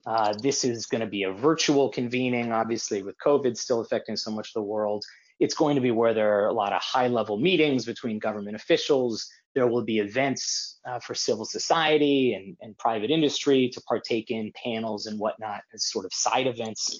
Uh, 0.05 0.33
this 0.41 0.63
is 0.63 0.85
going 0.87 1.01
to 1.01 1.07
be 1.07 1.23
a 1.23 1.31
virtual 1.31 1.89
convening, 1.89 2.51
obviously, 2.51 3.03
with 3.03 3.15
COVID 3.25 3.55
still 3.55 3.81
affecting 3.81 4.15
so 4.15 4.31
much 4.31 4.49
of 4.49 4.53
the 4.55 4.61
world. 4.63 5.03
It's 5.39 5.53
going 5.53 5.75
to 5.75 5.81
be 5.81 5.91
where 5.91 6.13
there 6.15 6.39
are 6.39 6.47
a 6.47 6.53
lot 6.53 6.73
of 6.73 6.81
high 6.81 7.07
level 7.07 7.37
meetings 7.37 7.85
between 7.85 8.17
government 8.17 8.55
officials. 8.55 9.27
There 9.57 9.65
will 9.65 9.81
be 9.83 9.97
events 9.97 10.77
uh, 10.87 10.99
for 10.99 11.15
civil 11.15 11.43
society 11.43 12.35
and, 12.35 12.55
and 12.61 12.77
private 12.77 13.09
industry 13.09 13.71
to 13.73 13.81
partake 13.81 14.29
in 14.29 14.51
panels 14.63 15.07
and 15.07 15.19
whatnot 15.19 15.61
as 15.73 15.89
sort 15.89 16.05
of 16.05 16.13
side 16.13 16.45
events 16.45 16.99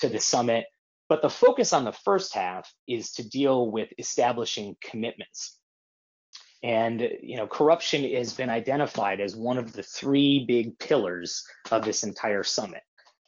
to 0.00 0.08
the 0.08 0.18
summit. 0.18 0.64
But 1.10 1.20
the 1.20 1.28
focus 1.28 1.74
on 1.74 1.84
the 1.84 1.92
first 1.92 2.34
half 2.34 2.72
is 2.86 3.12
to 3.12 3.28
deal 3.28 3.70
with 3.70 3.90
establishing 3.98 4.74
commitments. 4.82 5.58
And 6.62 7.06
you 7.22 7.36
know, 7.36 7.46
corruption 7.46 8.10
has 8.14 8.32
been 8.32 8.48
identified 8.48 9.20
as 9.20 9.36
one 9.36 9.58
of 9.58 9.74
the 9.74 9.82
three 9.82 10.46
big 10.48 10.78
pillars 10.78 11.44
of 11.70 11.84
this 11.84 12.04
entire 12.04 12.42
summit. 12.42 12.84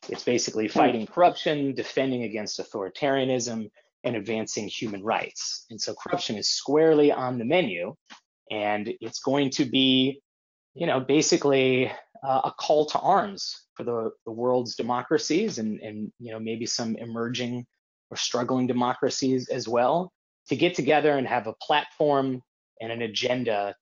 It's 0.08 0.24
basically 0.24 0.68
fighting 0.68 1.06
corruption, 1.06 1.74
defending 1.74 2.22
against 2.22 2.58
authoritarianism, 2.58 3.68
and 4.04 4.16
advancing 4.16 4.68
human 4.68 5.02
rights. 5.02 5.66
And 5.68 5.78
so 5.78 5.92
corruption 5.92 6.36
is 6.36 6.48
squarely 6.48 7.12
on 7.12 7.36
the 7.36 7.44
menu, 7.44 7.94
and 8.50 8.92
it's 9.00 9.20
going 9.20 9.50
to 9.50 9.64
be, 9.64 10.20
you 10.74 10.86
know, 10.86 11.00
basically 11.00 11.90
uh, 12.22 12.40
a 12.44 12.52
call 12.58 12.86
to 12.86 12.98
arms 12.98 13.66
for 13.74 13.84
the, 13.84 14.10
the 14.26 14.32
world's 14.32 14.76
democracies 14.76 15.58
and, 15.58 15.80
and, 15.80 16.12
you 16.18 16.32
know, 16.32 16.40
maybe 16.40 16.66
some 16.66 16.96
emerging 16.96 17.64
or 18.10 18.16
struggling 18.16 18.66
democracies 18.66 19.48
as 19.48 19.68
well 19.68 20.12
to 20.48 20.56
get 20.56 20.74
together 20.74 21.16
and 21.16 21.26
have 21.26 21.46
a 21.46 21.54
platform 21.62 22.42
and 22.80 22.92
an 22.92 23.02
agenda 23.02 23.74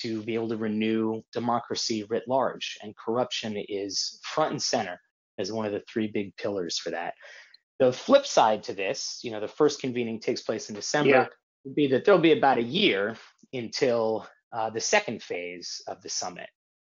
to 0.00 0.22
be 0.22 0.34
able 0.34 0.48
to 0.48 0.56
renew 0.56 1.20
democracy 1.32 2.04
writ 2.08 2.22
large. 2.26 2.78
And 2.82 2.96
corruption 2.96 3.56
is 3.68 4.20
front 4.22 4.52
and 4.52 4.62
center 4.62 5.00
as 5.38 5.52
one 5.52 5.66
of 5.66 5.72
the 5.72 5.82
three 5.92 6.06
big 6.06 6.36
pillars 6.36 6.78
for 6.78 6.90
that. 6.90 7.14
The 7.78 7.92
flip 7.92 8.26
side 8.26 8.62
to 8.64 8.74
this, 8.74 9.20
you 9.22 9.32
know, 9.32 9.40
the 9.40 9.48
first 9.48 9.80
convening 9.80 10.20
takes 10.20 10.42
place 10.42 10.68
in 10.68 10.74
December, 10.74 11.10
Yeah. 11.10 11.26
would 11.64 11.74
be 11.74 11.88
that 11.88 12.04
there'll 12.04 12.20
be 12.20 12.32
about 12.32 12.58
a 12.58 12.62
year 12.62 13.16
until 13.52 14.26
uh, 14.52 14.70
the 14.70 14.80
second 14.80 15.22
phase 15.22 15.82
of 15.86 16.02
the 16.02 16.08
summit. 16.08 16.48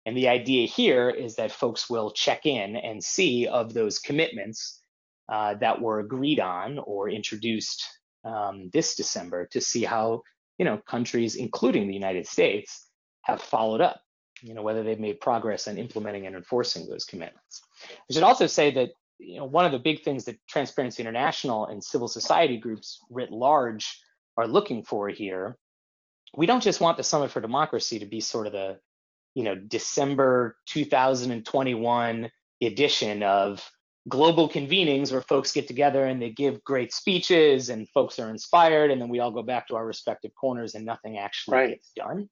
And 0.05 0.17
the 0.17 0.29
idea 0.29 0.67
here 0.67 1.11
is 1.11 1.37
that 1.37 1.51
folks 1.51 1.91
will 1.91 2.13
check 2.13 2.47
in 2.47 2.77
and 2.77 3.03
see 3.03 3.49
of 3.49 3.75
those 3.75 3.99
commitments 3.99 4.81
uh, 5.29 5.55
that 5.55 5.81
were 5.81 5.99
agreed 5.99 6.39
on 6.39 6.79
or 6.79 7.11
introduced 7.11 7.85
um, 8.25 8.71
this 8.73 8.95
December 8.95 9.47
to 9.47 9.61
see 9.61 9.83
how, 9.85 10.23
you 10.59 10.65
know, 10.65 10.79
countries, 10.79 11.35
including 11.35 11.89
the 11.89 11.95
United 11.95 12.27
States, 12.27 12.87
have 13.23 13.43
followed 13.43 13.81
up, 13.81 14.01
you 14.43 14.55
know, 14.55 14.63
whether 14.63 14.85
they've 14.85 15.01
made 15.01 15.21
progress 15.21 15.67
in 15.67 15.79
implementing 15.79 16.27
and 16.27 16.37
enforcing 16.37 16.87
those 16.87 17.05
commitments. 17.05 17.63
I 18.09 18.13
should 18.13 18.23
also 18.23 18.47
say 18.47 18.71
that, 18.73 18.91
you 19.19 19.39
know, 19.39 19.47
one 19.47 19.65
of 19.65 19.73
the 19.73 19.79
big 19.79 20.05
things 20.05 20.25
that 20.27 20.39
Transparency 20.49 21.03
International 21.03 21.67
and 21.67 21.83
civil 21.83 22.07
society 22.07 22.59
groups 22.59 23.01
writ 23.11 23.33
large 23.33 24.01
are 24.37 24.47
looking 24.47 24.85
for 24.85 25.09
here, 25.09 25.57
we 26.37 26.47
don't 26.47 26.63
just 26.63 26.81
want 26.81 26.97
the 26.97 27.03
Summit 27.03 27.31
for 27.31 27.41
Democracy 27.41 27.99
to 27.99 28.07
be 28.07 28.21
sort 28.21 28.47
of 28.47 28.53
the, 28.53 28.79
you 29.35 29.43
know, 29.43 29.55
December 29.55 30.57
2021 30.67 32.31
edition 32.63 33.23
of 33.23 33.69
global 34.09 34.49
convenings 34.49 35.11
where 35.11 35.21
folks 35.23 35.53
get 35.53 35.67
together 35.67 36.05
and 36.05 36.23
they 36.23 36.31
give 36.31 36.63
great 36.63 36.93
speeches 36.93 37.71
and 37.71 37.89
folks 37.89 38.19
are 38.19 38.31
inspired 38.31 38.91
and 38.91 39.01
then 39.01 39.09
we 39.09 39.19
all 39.19 39.33
go 39.33 39.43
back 39.43 39.67
to 39.67 39.75
our 39.75 39.85
respective 39.85 40.31
corners 40.39 40.75
and 40.75 40.85
nothing 40.85 41.19
actually 41.19 41.57
Right. 41.57 41.71
gets 41.71 41.91
done. 41.97 42.29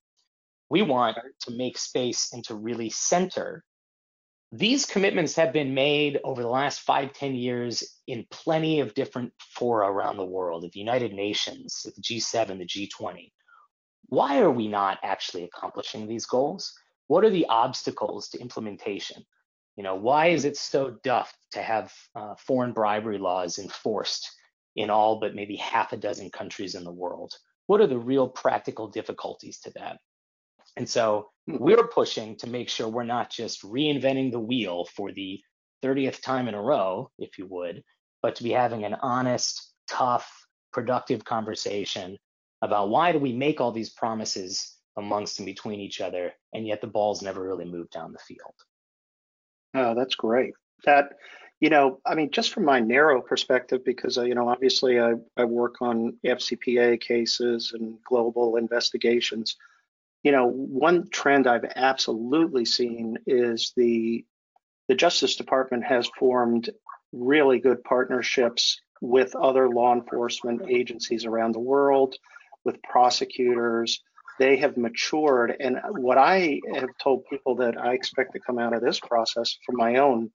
We 0.70 0.82
want 0.82 1.18
to 1.42 1.50
make 1.50 1.76
space 1.76 2.32
and 2.32 2.44
to 2.44 2.54
really 2.54 2.90
center. 2.90 3.64
These 4.52 4.87
commitments 4.87 5.34
have 5.34 5.52
been 5.52 5.75
made 5.75 6.20
over 6.23 6.42
the 6.42 6.49
last 6.49 6.80
five, 6.80 7.12
ten 7.12 7.34
years 7.34 7.82
in 8.06 8.25
plenty 8.30 8.80
of 8.80 8.94
different 8.94 9.32
fora 9.38 9.90
around 9.90 10.16
the 10.16 10.25
world, 10.25 10.64
at 10.64 10.73
the 10.73 10.78
United 10.78 11.12
Nations, 11.12 11.84
at 11.87 11.94
the 11.96 12.00
G7, 12.02 12.58
the 12.58 12.66
G20. 12.66 13.32
Why 14.08 14.40
are 14.40 14.50
we 14.50 14.68
not 14.68 14.99
actually 15.02 15.44
accomplishing 15.44 16.06
these 16.06 16.26
goals? 16.26 16.73
What 17.06 17.25
are 17.25 17.30
the 17.30 17.46
obstacles 17.46 18.28
to 18.30 18.40
implementation? 18.40 19.25
You 19.76 19.82
know, 19.82 19.94
why 19.96 20.28
is 20.28 20.44
it 20.44 20.56
so 20.56 20.96
duff 21.02 21.37
to 21.52 21.62
have 21.62 21.92
uh, 22.14 22.34
foreign 22.37 22.73
bribery 22.73 23.18
laws 23.18 23.58
enforced 23.58 24.30
in 24.76 24.90
all 24.90 25.20
but 25.20 25.34
maybe 25.34 25.56
half 25.56 25.92
a 25.92 25.96
dozen 25.96 26.30
countries 26.30 26.75
in 26.75 26.84
the 26.84 26.92
world? 26.92 27.32
What 27.66 27.80
are 27.80 27.87
the 27.87 27.99
real 27.99 28.28
practical 28.28 28.88
difficulties 28.88 29.61
to 29.61 29.70
that? 29.76 29.99
And 30.76 30.88
so 30.88 31.30
Mhm. 31.49 31.61
we're 31.61 31.88
pushing 31.88 32.37
to 32.38 32.49
make 32.49 32.68
sure 32.68 32.88
we're 32.88 33.04
not 33.04 33.30
just 33.30 33.62
reinventing 33.62 34.32
the 34.32 34.40
wheel 34.40 34.87
for 34.87 35.12
the 35.12 35.42
30th 35.82 36.23
time 36.23 36.49
in 36.49 36.54
a 36.54 36.62
row, 36.62 37.11
if 37.18 37.38
you 37.38 37.46
would, 37.46 37.84
but 38.23 38.37
to 38.37 38.42
be 38.42 38.50
having 38.50 38.84
an 38.84 38.94
honest, 38.94 39.75
tough, 39.87 40.46
productive 40.73 41.25
conversation 41.25 42.18
about 42.64 42.88
why 42.88 43.12
do 43.12 43.18
we 43.18 43.33
make 43.33 43.61
all 43.61 43.73
these 43.73 43.90
promises 43.90 44.76
amongst 44.97 45.38
and 45.38 45.47
between 45.47 45.80
each 45.80 46.00
other, 46.00 46.33
and 46.52 46.66
yet 46.66 46.80
the 46.80 46.87
ball's 46.87 47.23
never 47.23 47.42
really 47.42 47.64
move 47.64 47.90
down 47.90 48.12
the 48.12 48.18
field. 48.18 48.54
Oh, 49.75 49.94
that's 49.94 50.14
great. 50.14 50.54
That, 50.85 51.14
you 51.61 51.68
know, 51.68 52.00
I 52.06 52.14
mean, 52.14 52.30
just 52.30 52.52
from 52.52 52.64
my 52.64 52.80
narrow 52.80 53.21
perspective, 53.21 53.85
because, 53.85 54.18
uh, 54.18 54.23
you 54.23 54.35
know, 54.35 54.49
obviously 54.49 55.00
I, 55.00 55.14
I 55.37 55.44
work 55.44 55.83
on 55.83 56.16
FCPA 56.25 57.00
cases 57.00 57.73
and 57.75 57.99
global 58.09 58.56
investigations. 58.56 59.56
You 60.23 60.33
know, 60.33 60.47
one 60.47 61.09
trend 61.11 61.47
I've 61.47 61.71
absolutely 61.76 62.64
seen 62.64 63.18
is 63.26 63.73
the 63.76 64.25
the 64.88 64.94
Justice 64.94 65.37
Department 65.37 65.83
has 65.85 66.11
formed 66.18 66.68
really 67.11 67.59
good 67.59 67.83
partnerships 67.85 68.80
with 69.00 69.35
other 69.35 69.68
law 69.68 69.94
enforcement 69.94 70.62
agencies 70.68 71.25
around 71.25 71.52
the 71.52 71.61
world, 71.61 72.16
with 72.64 72.83
prosecutors. 72.83 74.00
They 74.38 74.56
have 74.56 74.76
matured. 74.76 75.56
And 75.61 75.80
what 75.90 76.18
I 76.18 76.61
have 76.75 76.88
told 77.02 77.25
people 77.30 77.56
that 77.56 77.78
I 77.78 77.92
expect 77.92 78.33
to 78.33 78.40
come 78.40 78.59
out 78.59 78.75
of 78.75 78.83
this 78.83 78.99
process 79.00 79.56
from 79.64 79.76
my 79.76 79.97
own 79.97 80.30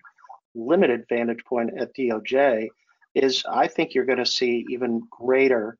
limited 0.56 1.06
vantage 1.10 1.44
point 1.46 1.72
at 1.78 1.96
DOJ 1.96 2.70
is 3.16 3.44
I 3.50 3.68
think 3.68 3.94
you're 3.94 4.06
going 4.06 4.20
to 4.20 4.26
see 4.26 4.66
even 4.70 5.04
greater 5.10 5.78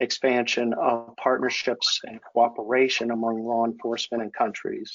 expansion 0.00 0.74
of 0.74 1.16
partnerships 1.16 2.00
and 2.04 2.20
cooperation 2.32 3.10
among 3.10 3.44
law 3.44 3.64
enforcement 3.64 4.22
and 4.22 4.32
countries. 4.32 4.92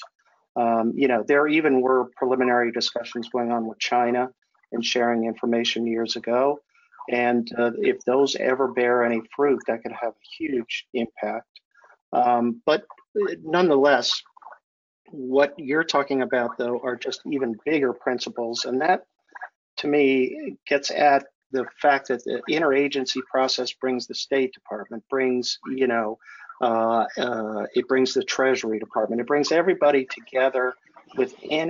Um, 0.56 0.92
you 0.94 1.08
know, 1.08 1.24
there 1.26 1.46
even 1.46 1.80
were 1.80 2.10
preliminary 2.16 2.72
discussions 2.72 3.28
going 3.28 3.52
on 3.52 3.66
with 3.66 3.78
China 3.78 4.30
and 4.72 4.84
sharing 4.84 5.24
information 5.24 5.86
years 5.86 6.16
ago. 6.16 6.60
And 7.10 7.50
uh, 7.58 7.72
if 7.78 8.04
those 8.04 8.36
ever 8.36 8.68
bear 8.68 9.04
any 9.04 9.22
fruit, 9.36 9.60
that 9.66 9.82
could 9.82 9.92
have 9.92 10.12
a 10.12 10.28
huge 10.38 10.86
impact. 10.94 11.48
Um, 12.12 12.62
but 12.64 12.84
nonetheless, 13.42 14.22
what 15.10 15.54
you're 15.58 15.84
talking 15.84 16.22
about, 16.22 16.56
though, 16.58 16.80
are 16.82 16.96
just 16.96 17.20
even 17.26 17.56
bigger 17.64 17.92
principles. 17.92 18.64
And 18.64 18.80
that, 18.80 19.06
to 19.78 19.86
me, 19.86 20.56
gets 20.66 20.90
at 20.90 21.26
the 21.52 21.66
fact 21.80 22.08
that 22.08 22.24
the 22.24 22.42
interagency 22.50 23.20
process 23.30 23.72
brings 23.72 24.06
the 24.06 24.14
State 24.14 24.52
Department, 24.52 25.04
brings, 25.08 25.58
you 25.68 25.86
know, 25.86 26.18
uh, 26.60 27.04
uh, 27.18 27.66
it 27.74 27.86
brings 27.86 28.14
the 28.14 28.24
Treasury 28.24 28.78
Department, 28.78 29.20
it 29.20 29.26
brings 29.26 29.52
everybody 29.52 30.06
together 30.06 30.74
within, 31.16 31.68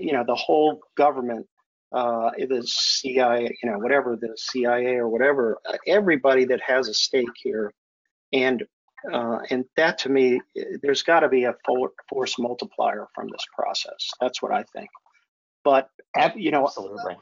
you 0.00 0.12
know, 0.12 0.24
the 0.26 0.34
whole 0.34 0.80
government, 0.96 1.46
uh, 1.92 2.30
the 2.36 2.62
CIA, 2.66 3.56
you 3.62 3.70
know, 3.70 3.78
whatever 3.78 4.16
the 4.16 4.34
CIA 4.36 4.96
or 4.96 5.08
whatever, 5.08 5.58
uh, 5.66 5.76
everybody 5.86 6.44
that 6.46 6.60
has 6.60 6.88
a 6.88 6.94
stake 6.94 7.28
here, 7.36 7.72
and 8.32 8.62
uh, 9.12 9.38
and 9.50 9.64
that 9.76 9.98
to 9.98 10.08
me, 10.08 10.40
there's 10.82 11.02
got 11.02 11.20
to 11.20 11.28
be 11.28 11.44
a 11.44 11.54
force 12.08 12.38
multiplier 12.38 13.06
from 13.14 13.28
this 13.28 13.44
process. 13.54 14.10
That's 14.20 14.42
what 14.42 14.52
I 14.52 14.64
think. 14.74 14.90
But 15.64 15.88
you 16.36 16.50
know, 16.50 16.64
Absolutely. 16.64 17.16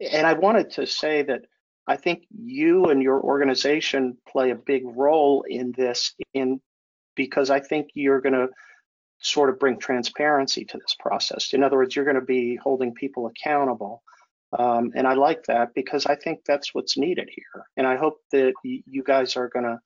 and 0.00 0.26
I 0.26 0.34
wanted 0.34 0.70
to 0.72 0.86
say 0.86 1.22
that 1.22 1.42
I 1.86 1.96
think 1.96 2.24
you 2.30 2.86
and 2.86 3.02
your 3.02 3.20
organization 3.20 4.16
play 4.28 4.50
a 4.50 4.54
big 4.54 4.82
role 4.84 5.44
in 5.48 5.72
this 5.76 6.14
in 6.32 6.60
because 7.16 7.50
I 7.50 7.60
think 7.60 7.88
you're 7.94 8.20
going 8.20 8.34
to 8.34 8.48
sort 9.20 9.50
of 9.50 9.58
bring 9.58 9.78
transparency 9.78 10.64
to 10.64 10.78
this 10.78 10.96
process. 10.98 11.52
In 11.52 11.62
other 11.62 11.76
words, 11.76 11.94
you're 11.94 12.04
going 12.04 12.14
to 12.14 12.22
be 12.22 12.56
holding 12.56 12.94
people 12.94 13.26
accountable. 13.26 14.02
Um, 14.58 14.92
and 14.94 15.06
I 15.06 15.14
like 15.14 15.44
that 15.44 15.74
because 15.74 16.06
I 16.06 16.16
think 16.16 16.40
that's 16.44 16.74
what's 16.74 16.96
needed 16.96 17.28
here. 17.30 17.66
And 17.76 17.86
I 17.86 17.96
hope 17.96 18.18
that 18.32 18.54
you 18.64 19.02
guys 19.04 19.36
are 19.36 19.48
going 19.48 19.66
to 19.66 19.78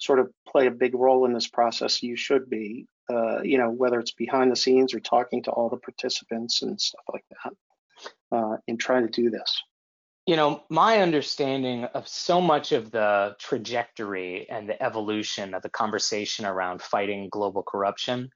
sort 0.00 0.18
of 0.18 0.30
play 0.46 0.66
a 0.66 0.70
big 0.70 0.94
role 0.94 1.24
in 1.24 1.32
this 1.32 1.48
process. 1.48 2.02
You 2.02 2.16
should 2.16 2.48
be, 2.50 2.86
uh, 3.10 3.42
you 3.42 3.58
know, 3.58 3.70
whether 3.70 3.98
it's 3.98 4.12
behind 4.12 4.52
the 4.52 4.56
scenes 4.56 4.94
or 4.94 5.00
talking 5.00 5.42
to 5.44 5.50
all 5.50 5.68
the 5.68 5.76
participants 5.76 6.62
and 6.62 6.80
stuff 6.80 7.04
like 7.12 7.24
that 7.30 8.36
uh, 8.36 8.56
in 8.66 8.76
trying 8.76 9.06
to 9.06 9.22
do 9.22 9.30
this. 9.30 9.62
You 10.26 10.36
know, 10.36 10.62
my 10.68 10.98
understanding 10.98 11.84
of 11.84 12.06
so 12.06 12.40
much 12.40 12.70
of 12.70 12.92
the 12.92 13.34
trajectory 13.40 14.48
and 14.48 14.68
the 14.68 14.80
evolution 14.80 15.52
of 15.52 15.62
the 15.62 15.68
conversation 15.68 16.46
around 16.46 16.80
fighting 16.80 17.28
global 17.28 17.64
corruption 17.64 18.30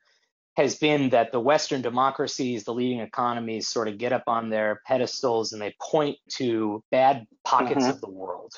has 0.56 0.76
been 0.76 1.10
that 1.10 1.32
the 1.32 1.40
Western 1.40 1.82
democracies, 1.82 2.64
the 2.64 2.72
leading 2.72 3.00
economies, 3.00 3.68
sort 3.68 3.88
of 3.88 3.98
get 3.98 4.12
up 4.12 4.24
on 4.26 4.48
their 4.48 4.80
pedestals 4.86 5.52
and 5.52 5.60
they 5.60 5.74
point 5.80 6.16
to 6.30 6.82
bad 6.90 7.26
pockets 7.44 7.84
Mhm. 7.84 7.90
of 7.90 8.00
the 8.00 8.08
world, 8.10 8.52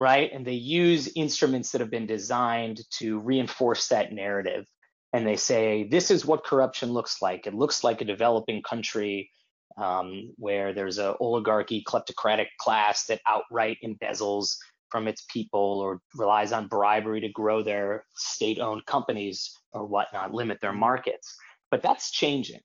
right? 0.00 0.30
And 0.32 0.46
they 0.46 0.52
use 0.52 1.10
instruments 1.16 1.72
that 1.72 1.80
have 1.80 1.90
been 1.90 2.06
designed 2.06 2.80
to 2.98 3.18
reinforce 3.20 3.88
that 3.88 4.12
narrative. 4.12 4.66
And 5.12 5.26
they 5.26 5.36
say, 5.36 5.84
this 5.84 6.10
is 6.10 6.26
what 6.26 6.44
corruption 6.44 6.92
looks 6.92 7.22
like. 7.22 7.46
It 7.46 7.54
looks 7.54 7.82
like 7.82 8.00
a 8.00 8.04
developing 8.04 8.62
country 8.62 9.30
um, 9.76 10.34
where 10.36 10.74
there's 10.74 10.98
a 10.98 11.16
oligarchy, 11.20 11.82
kleptocratic 11.84 12.48
class 12.58 13.06
that 13.06 13.20
outright 13.26 13.78
embezzles 13.82 14.56
from 14.90 15.08
its 15.08 15.24
people 15.30 15.80
or 15.80 16.00
relies 16.14 16.52
on 16.52 16.68
bribery 16.68 17.20
to 17.20 17.28
grow 17.28 17.62
their 17.62 18.04
state-owned 18.14 18.84
companies 18.86 19.56
or 19.72 19.86
whatnot, 19.86 20.34
limit 20.34 20.58
their 20.60 20.70
mm-hmm. 20.70 20.80
markets. 20.80 21.36
But 21.70 21.82
that's 21.82 22.10
changing. 22.10 22.60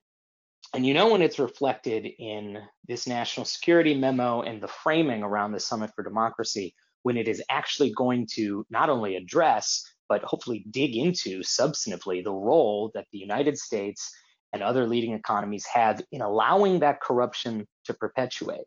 And 0.74 0.86
you 0.86 0.94
know 0.94 1.12
when 1.12 1.22
it's 1.22 1.40
reflected 1.40 2.06
in 2.20 2.58
this 2.88 3.08
national 3.08 3.46
security 3.46 3.94
memo 3.94 4.42
and 4.42 4.62
the 4.62 4.68
framing 4.68 5.24
around 5.24 5.52
the 5.52 5.60
Summit 5.60 5.92
for 5.96 6.04
Democracy, 6.04 6.74
when 7.04 7.18
it 7.18 7.28
is 7.28 7.42
actually 7.50 7.94
going 7.94 8.28
to 8.34 8.66
not 8.70 8.90
only 8.90 9.16
address, 9.16 9.84
but 10.10 10.24
hopefully 10.24 10.66
dig 10.72 10.96
into 10.96 11.40
substantively 11.42 12.24
the 12.24 12.34
role 12.34 12.92
that 12.94 13.06
the 13.12 13.20
United 13.20 13.58
States 13.58 14.12
and 14.54 14.64
other 14.64 14.88
leading 14.88 15.14
economies 15.14 15.66
have 15.66 16.02
in 16.12 16.22
allowing 16.22 16.80
that 16.80 17.02
corruption 17.02 17.68
to 17.84 17.94
perpetuate. 17.94 18.66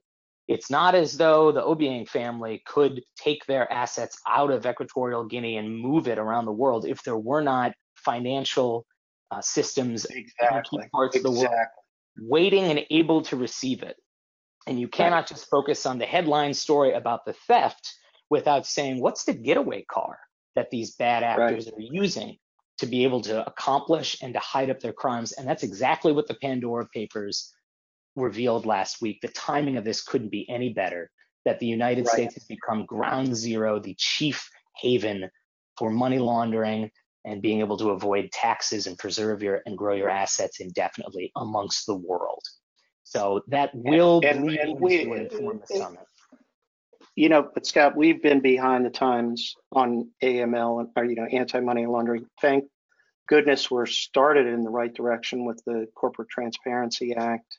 It's 0.49 0.71
not 0.71 0.95
as 0.95 1.19
though 1.19 1.53
the 1.53 1.63
Obiang 1.63 2.09
family 2.09 2.63
could 2.67 3.03
take 3.17 3.45
their 3.47 3.71
assets 3.71 4.19
out 4.27 4.51
of 4.51 4.65
Equatorial 4.65 5.27
Guinea 5.27 5.59
and 5.59 5.79
move 5.79 6.09
it 6.09 6.19
around 6.19 6.47
the 6.47 6.53
world 6.53 6.87
if 6.87 7.03
there 7.03 7.19
were 7.19 7.43
not 7.43 7.73
financial 7.97 8.87
uh, 9.31 9.43
systems 9.43 10.07
in 10.07 10.17
Exactly. 10.17 10.83
key 10.83 10.89
parts 10.89 11.17
of 11.17 11.23
the 11.23 11.31
world 11.31 11.55
waiting 12.19 12.65
and 12.65 12.81
able 12.91 13.23
to 13.23 13.37
receive 13.37 13.83
it. 13.83 13.97
And 14.67 14.81
you 14.81 14.89
cannot 14.89 15.27
just 15.27 15.49
focus 15.49 15.87
on 15.87 15.99
the 15.99 16.07
headline 16.07 16.55
story 16.55 16.93
about 16.93 17.25
the 17.25 17.35
theft 17.47 17.95
without 18.31 18.67
saying, 18.67 19.01
what's 19.01 19.25
the 19.25 19.35
getaway 19.35 19.85
car 19.85 20.19
that 20.57 20.71
these 20.71 20.95
bad 20.97 21.23
actors 21.23 21.69
are 21.69 21.81
using 21.81 22.37
to 22.79 22.87
be 22.87 23.05
able 23.05 23.21
to 23.23 23.47
accomplish 23.47 24.17
and 24.23 24.35
to 24.35 24.41
hide 24.41 24.71
up 24.71 24.81
their 24.81 24.93
crimes? 24.93 25.33
And 25.33 25.47
that's 25.47 25.63
exactly 25.63 26.13
what 26.13 26.27
the 26.27 26.35
Pandora 26.35 26.87
Papers 26.93 27.53
revealed 28.19 28.67
last 28.67 29.01
week. 29.01 29.21
The 29.21 29.29
timing 29.29 29.77
of 29.77 29.85
this 29.85 30.03
couldn't 30.03 30.31
be 30.31 30.49
any 30.49 30.71
better. 30.71 31.11
That 31.45 31.61
the 31.61 31.67
United 31.67 32.07
Right. 32.07 32.13
States 32.13 32.35
has 32.35 32.45
become 32.45 32.85
ground 32.85 33.35
zero, 33.35 33.79
the 33.79 33.95
chief 33.99 34.51
haven 34.77 35.31
for 35.79 35.91
money 35.91 36.19
laundering 36.19 36.91
and 37.25 37.41
being 37.41 37.61
able 37.61 37.77
to 37.79 37.91
avoid 37.91 38.31
taxes 38.33 38.87
and 38.87 38.99
preserve 38.99 39.43
your 39.43 39.63
and 39.65 39.77
grow 39.79 39.95
your 39.95 40.11
assets 40.11 40.61
indefinitely 40.61 41.33
amongst 41.37 41.87
the 41.87 41.97
world. 41.97 42.43
So 43.05 43.43
that 43.49 43.75
will 43.75 44.21
and- 44.25 44.51
and 44.51 44.81
we- 44.81 45.03
and 45.03 45.13
inform 45.33 45.59
the 45.59 45.75
it- 45.75 45.79
summit. 45.79 46.07
You 47.15 47.29
know, 47.29 47.51
but 47.53 47.67
Scott, 47.67 47.97
we've 47.97 48.23
been 48.23 48.41
behind 48.41 48.85
the 48.85 48.91
times 48.91 49.55
on 49.73 50.11
AML 50.23 50.81
and, 50.81 50.91
or, 50.95 51.05
you 51.05 51.17
know, 51.17 51.25
anti-money 51.25 51.87
laundering. 51.87 52.27
Thank 52.41 52.71
goodness 53.27 53.71
we're 53.71 53.87
started 53.87 54.47
in 54.47 54.63
the 54.63 54.71
right 54.71 54.93
direction 54.93 55.45
with 55.45 55.61
the 55.65 55.89
Corporate 55.95 56.29
Transparency 56.29 57.15
Act, 57.17 57.58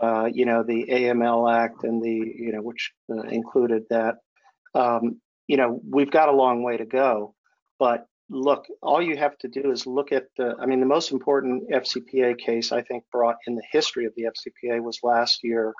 uh, 0.00 0.28
you 0.32 0.44
know, 0.44 0.62
the 0.62 0.86
AML 0.90 1.52
Act 1.52 1.84
and 1.84 2.02
the, 2.02 2.10
you 2.10 2.52
know, 2.52 2.60
which 2.60 2.92
uh, 3.10 3.22
included 3.22 3.84
that. 3.90 4.16
Um, 4.74 5.20
you 5.46 5.56
know, 5.56 5.80
we've 5.88 6.10
got 6.10 6.28
a 6.28 6.32
long 6.32 6.62
way 6.62 6.76
to 6.76 6.84
go, 6.84 7.34
but 7.78 8.06
look, 8.28 8.66
all 8.82 9.00
you 9.00 9.16
have 9.16 9.38
to 9.38 9.48
do 9.48 9.70
is 9.70 9.86
look 9.86 10.12
at 10.12 10.24
the, 10.36 10.54
I 10.60 10.66
mean, 10.66 10.80
the 10.80 10.86
most 10.86 11.12
important 11.12 11.70
FCPA 11.70 12.38
case 12.38 12.72
I 12.72 12.82
think 12.82 13.04
brought 13.12 13.36
in 13.46 13.54
the 13.54 13.62
history 13.70 14.04
of 14.04 14.12
the 14.16 14.24
FCPA 14.24 14.82
was 14.82 14.98
last 15.02 15.40
year 15.42 15.72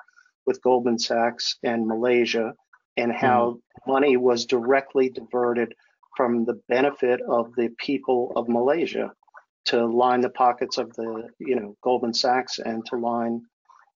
with 0.45 0.61
Goldman 0.61 0.97
Sachs 0.97 1.57
and 1.63 1.85
Malaysia 1.85 2.53
and 2.95 3.11
how 3.11 3.59
money 3.85 4.17
was 4.17 4.45
directly 4.45 5.09
diverted 5.09 5.73
from 6.15 6.45
the 6.45 6.59
benefit 6.67 7.21
of 7.29 7.53
the 7.55 7.69
people 7.77 8.31
of 8.35 8.49
Malaysia 8.49 9.11
to 9.65 9.85
line 9.85 10.21
the 10.21 10.29
pockets 10.29 10.77
of 10.77 10.91
the, 10.93 11.27
you 11.39 11.55
know, 11.55 11.75
Goldman 11.83 12.13
Sachs 12.13 12.57
and 12.57 12.83
to 12.87 12.95
line 12.95 13.41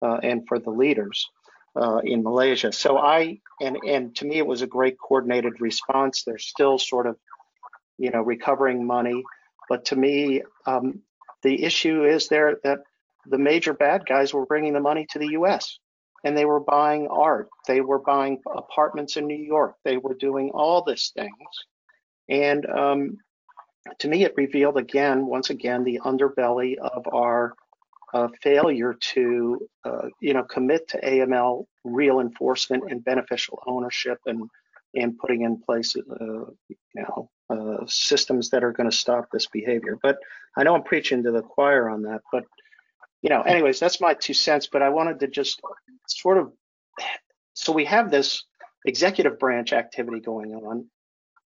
and 0.02 0.48
for 0.48 0.60
the 0.60 0.70
leaders 0.70 1.30
uh, 1.76 2.00
in 2.04 2.24
Malaysia. 2.24 2.72
So 2.72 2.98
I 2.98 3.40
and 3.62 3.78
and 3.78 4.16
to 4.18 4.26
me 4.26 4.38
it 4.38 4.48
was 4.48 4.62
a 4.62 4.68
great 4.68 4.98
coordinated 5.00 5.62
response. 5.62 6.24
They're 6.24 6.38
still 6.38 6.78
sort 6.78 7.08
of, 7.08 7.18
you 7.98 8.12
know, 8.12 8.22
recovering 8.22 8.86
money, 8.86 9.24
but 9.68 9.86
to 9.86 9.96
me 9.96 10.44
um, 10.66 11.02
the 11.44 11.64
issue 11.64 12.06
is 12.06 12.28
there 12.28 12.58
that 12.64 12.80
the 13.26 13.38
major 13.38 13.74
bad 13.74 14.06
guys 14.06 14.34
were 14.34 14.46
bringing 14.46 14.74
the 14.74 14.80
money 14.80 15.06
to 15.12 15.20
the 15.20 15.30
U.S 15.30 15.80
and 16.24 16.38
they 16.38 16.46
were 16.46 16.60
buying 16.60 17.08
art. 17.08 17.50
They 17.68 17.82
were 17.82 18.00
buying 18.00 18.42
apartments 18.56 19.18
in 19.18 19.28
New 19.28 19.38
York. 19.38 19.76
They 19.84 19.98
were 19.98 20.14
doing 20.14 20.52
all 20.52 20.84
these 20.84 21.12
things. 21.16 21.32
And 22.28 22.66
um, 22.66 23.18
to 24.00 24.08
me, 24.08 24.24
it 24.24 24.34
revealed 24.36 24.78
again, 24.78 25.26
once 25.26 25.50
again, 25.50 25.84
the 25.84 26.02
underbelly 26.04 26.78
of 26.78 27.08
our 27.14 27.56
uh, 28.14 28.28
failure 28.42 28.96
to, 29.00 29.68
uh, 29.86 30.08
you 30.22 30.34
know, 30.34 30.44
commit 30.44 30.88
to 30.90 31.02
AML 31.02 31.66
real 31.84 32.20
enforcement 32.20 32.84
and 32.90 33.04
beneficial 33.04 33.62
ownership 33.66 34.20
and 34.26 34.50
and 34.96 35.20
putting 35.20 35.44
in 35.44 35.62
place, 35.62 35.96
uh, 35.96 36.46
you 36.68 36.76
know, 36.96 37.30
uh, 37.52 37.86
systems 37.86 38.50
that 38.50 38.64
are 38.64 38.72
going 38.72 38.90
to 38.90 38.96
stop 38.96 39.28
this 39.32 39.46
behavior. 39.46 40.00
But 40.02 40.18
I 40.58 40.64
know 40.64 40.74
I'm 40.74 40.82
preaching 40.82 41.22
to 41.24 41.32
the 41.32 41.44
choir 41.44 41.88
on 41.90 42.02
that. 42.04 42.22
But 42.32 42.46
you 43.22 43.30
know, 43.30 43.42
anyways, 43.42 43.80
that's 43.80 44.02
my 44.02 44.16
two 44.16 44.34
cents. 44.34 44.68
But 44.72 44.82
I 44.82 44.90
wanted 44.90 45.20
to 45.20 45.28
just 45.28 45.62
sort 46.08 46.40
of 46.40 46.52
so 47.54 47.74
we 47.74 47.86
have 47.86 48.10
this 48.10 48.46
executive 48.86 49.38
branch 49.40 49.74
activity 49.74 50.20
going 50.20 50.54
on 50.56 50.86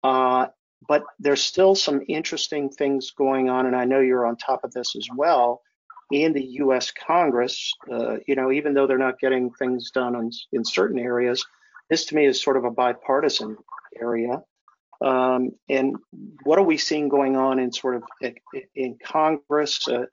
uh, 0.04 0.46
but 0.86 1.04
there's 1.18 1.42
still 1.42 1.74
some 1.74 2.02
interesting 2.08 2.68
things 2.68 3.10
going 3.10 3.48
on 3.50 3.66
and 3.66 3.74
i 3.74 3.84
know 3.84 4.00
you're 4.00 4.26
on 4.26 4.36
top 4.36 4.62
of 4.64 4.72
this 4.72 4.94
as 4.96 5.08
well 5.16 5.60
in 6.10 6.32
the 6.32 6.42
us 6.42 6.92
congress 6.92 7.72
uh, 7.90 8.16
you 8.26 8.34
know 8.34 8.52
even 8.52 8.74
though 8.74 8.86
they're 8.86 8.98
not 8.98 9.18
getting 9.18 9.50
things 9.52 9.90
done 9.90 10.14
in, 10.14 10.30
in 10.52 10.64
certain 10.64 10.98
areas 10.98 11.44
this 11.90 12.06
to 12.06 12.14
me 12.14 12.26
is 12.26 12.42
sort 12.42 12.56
of 12.56 12.64
a 12.64 12.70
bipartisan 12.70 13.56
area 14.00 14.42
um, 15.04 15.50
and 15.68 15.96
what 16.44 16.58
are 16.58 16.64
we 16.64 16.78
seeing 16.78 17.08
going 17.08 17.36
on 17.36 17.58
in 17.58 17.72
sort 17.72 17.96
of 17.96 18.32
in 18.74 18.96
congress 19.04 19.86
uh, 19.88 20.06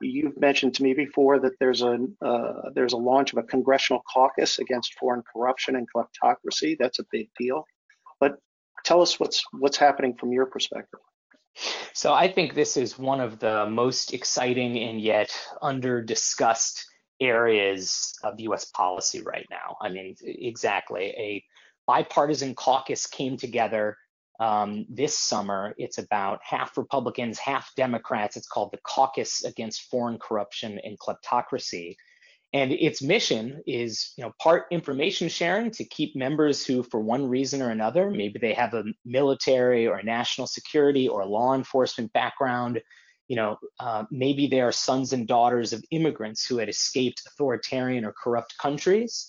You've 0.00 0.38
mentioned 0.38 0.74
to 0.74 0.82
me 0.82 0.92
before 0.92 1.38
that 1.38 1.58
there's 1.58 1.82
a 1.82 1.98
uh, 2.20 2.70
there's 2.74 2.92
a 2.92 2.98
launch 2.98 3.32
of 3.32 3.38
a 3.38 3.42
congressional 3.42 4.02
caucus 4.12 4.58
against 4.58 4.94
foreign 4.94 5.22
corruption 5.22 5.74
and 5.76 5.88
kleptocracy. 5.90 6.76
That's 6.78 6.98
a 6.98 7.06
big 7.10 7.30
deal. 7.38 7.64
But 8.20 8.38
tell 8.84 9.00
us 9.00 9.18
what's 9.18 9.42
what's 9.52 9.78
happening 9.78 10.14
from 10.14 10.32
your 10.32 10.46
perspective. 10.46 11.00
So 11.92 12.12
I 12.12 12.30
think 12.30 12.54
this 12.54 12.76
is 12.76 12.98
one 12.98 13.20
of 13.20 13.38
the 13.38 13.66
most 13.66 14.12
exciting 14.12 14.78
and 14.78 15.00
yet 15.00 15.30
under 15.62 16.02
discussed 16.02 16.84
areas 17.20 18.14
of 18.22 18.38
US 18.40 18.66
policy 18.66 19.22
right 19.22 19.46
now. 19.50 19.76
I 19.80 19.88
mean, 19.88 20.16
exactly. 20.22 21.04
A 21.16 21.44
bipartisan 21.86 22.54
caucus 22.54 23.06
came 23.06 23.36
together 23.36 23.96
um, 24.38 24.86
this 24.90 25.18
summer. 25.18 25.74
It's 25.78 25.98
about 25.98 26.40
half 26.42 26.76
Republicans, 26.76 27.38
half 27.38 27.72
Democrats. 27.74 28.36
It's 28.36 28.48
called 28.48 28.72
the 28.72 28.78
Caucus 28.78 29.44
Against 29.44 29.82
Foreign 29.90 30.18
Corruption 30.18 30.78
and 30.84 30.98
Kleptocracy. 30.98 31.96
And 32.52 32.72
its 32.72 33.02
mission 33.02 33.62
is, 33.66 34.12
you 34.16 34.24
know, 34.24 34.32
part 34.40 34.66
information 34.70 35.28
sharing 35.28 35.70
to 35.72 35.84
keep 35.84 36.14
members 36.16 36.64
who, 36.64 36.82
for 36.82 37.00
one 37.00 37.28
reason 37.28 37.60
or 37.60 37.70
another, 37.70 38.10
maybe 38.10 38.38
they 38.38 38.54
have 38.54 38.72
a 38.72 38.84
military 39.04 39.86
or 39.86 40.02
national 40.02 40.46
security 40.46 41.08
or 41.08 41.26
law 41.26 41.54
enforcement 41.54 42.12
background, 42.12 42.80
you 43.28 43.36
know, 43.36 43.58
uh, 43.80 44.04
maybe 44.10 44.46
they 44.46 44.60
are 44.60 44.72
sons 44.72 45.12
and 45.12 45.26
daughters 45.26 45.72
of 45.72 45.84
immigrants 45.90 46.46
who 46.46 46.58
had 46.58 46.68
escaped 46.68 47.22
authoritarian 47.26 48.04
or 48.04 48.12
corrupt 48.12 48.56
countries. 48.58 49.26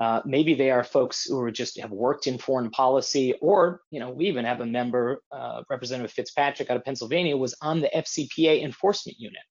Uh, 0.00 0.22
maybe 0.24 0.54
they 0.54 0.70
are 0.70 0.84
folks 0.84 1.24
who 1.24 1.38
are 1.40 1.50
just 1.50 1.78
have 1.78 1.90
worked 1.90 2.26
in 2.26 2.38
foreign 2.38 2.70
policy, 2.70 3.34
or 3.42 3.82
you 3.90 4.00
know, 4.00 4.10
we 4.10 4.26
even 4.26 4.44
have 4.44 4.60
a 4.60 4.66
member, 4.66 5.20
uh, 5.30 5.62
Representative 5.68 6.12
Fitzpatrick 6.12 6.70
out 6.70 6.76
of 6.76 6.84
Pennsylvania, 6.84 7.36
was 7.36 7.54
on 7.60 7.80
the 7.80 7.90
FCPA 7.94 8.62
enforcement 8.62 9.18
unit. 9.18 9.42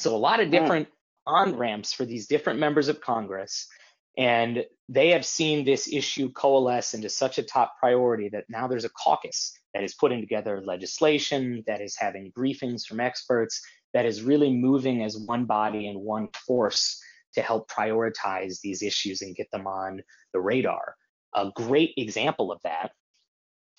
So 0.00 0.14
a 0.14 0.18
lot 0.18 0.40
of 0.40 0.50
different 0.50 0.88
on 1.26 1.56
ramps 1.56 1.92
for 1.92 2.04
these 2.04 2.26
different 2.26 2.58
members 2.58 2.88
of 2.88 3.00
Congress, 3.00 3.68
and 4.16 4.64
they 4.88 5.10
have 5.10 5.26
seen 5.26 5.64
this 5.64 5.92
issue 5.92 6.30
coalesce 6.32 6.94
into 6.94 7.08
such 7.08 7.38
a 7.38 7.42
top 7.42 7.74
priority 7.78 8.28
that 8.30 8.44
now 8.48 8.66
there's 8.66 8.84
a 8.84 8.90
caucus 8.90 9.52
that 9.74 9.84
is 9.84 9.94
putting 9.94 10.20
together 10.20 10.62
legislation, 10.64 11.62
that 11.66 11.80
is 11.82 11.96
having 11.98 12.32
briefings 12.32 12.86
from 12.86 13.00
experts, 13.00 13.60
that 13.92 14.06
is 14.06 14.22
really 14.22 14.52
moving 14.52 15.02
as 15.02 15.18
one 15.18 15.44
body 15.44 15.88
and 15.88 16.00
one 16.00 16.28
force 16.46 17.00
to 17.34 17.42
help 17.42 17.70
prioritize 17.70 18.60
these 18.60 18.82
issues 18.82 19.20
and 19.20 19.36
get 19.36 19.50
them 19.50 19.66
on 19.66 20.00
the 20.32 20.40
radar. 20.40 20.94
A 21.34 21.50
great 21.54 21.92
example 21.98 22.50
of 22.50 22.58
that 22.64 22.92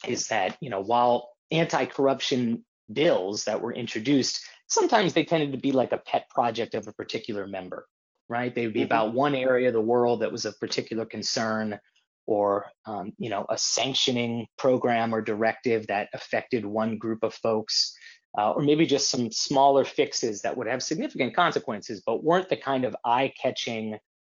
is 0.07 0.27
that, 0.27 0.55
you 0.61 0.69
know, 0.69 0.81
while 0.81 1.29
anti-corruption 1.49 2.63
bills 2.93 3.45
that 3.45 3.61
were 3.61 3.73
introduced, 3.73 4.45
sometimes 4.67 5.13
they 5.13 5.25
tended 5.25 5.51
to 5.51 5.57
be 5.57 5.71
like 5.71 5.91
a 5.91 5.97
pet 5.97 6.29
project 6.29 6.75
of 6.75 6.87
a 6.87 6.93
particular 6.93 7.47
member, 7.47 7.87
right? 8.29 8.53
They 8.53 8.65
would 8.65 8.73
be 8.73 8.81
Mhm. 8.81 8.85
about 8.85 9.13
one 9.13 9.35
area 9.35 9.67
of 9.67 9.73
the 9.73 9.81
world 9.81 10.21
that 10.21 10.31
was 10.31 10.45
of 10.45 10.59
particular 10.59 11.05
concern 11.05 11.79
or, 12.25 12.69
um, 12.85 13.13
you 13.17 13.29
know, 13.29 13.45
a 13.49 13.57
sanctioning 13.57 14.47
program 14.57 15.15
or 15.15 15.21
directive 15.21 15.87
that 15.87 16.09
affected 16.13 16.65
one 16.65 16.97
group 16.97 17.23
of 17.23 17.33
folks 17.33 17.95
uh, 18.37 18.51
or 18.51 18.61
maybe 18.61 18.85
just 18.85 19.09
some 19.09 19.31
smaller 19.31 19.83
fixes 19.83 20.41
that 20.41 20.55
would 20.55 20.67
have 20.67 20.83
significant 20.83 21.35
consequences, 21.35 22.03
but 22.05 22.23
weren't 22.23 22.49
the 22.49 22.57
kind 22.57 22.85
of 22.85 22.95
eye-catching 23.03 23.97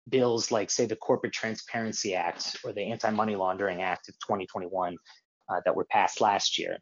bills 0.09 0.53
like, 0.53 0.71
say, 0.71 0.87
the 0.87 0.95
Corporate 0.97 1.33
Transparency 1.33 2.14
Act 2.14 2.59
or 2.64 2.73
the 2.73 2.83
Anti-Money 2.83 3.35
Laundering 3.35 3.83
Act 3.83 4.09
of 4.09 4.14
2021 4.21 4.97
uh, 5.49 5.61
that 5.64 5.75
were 5.75 5.87
passed 5.87 6.21
last 6.21 6.59
year. 6.59 6.79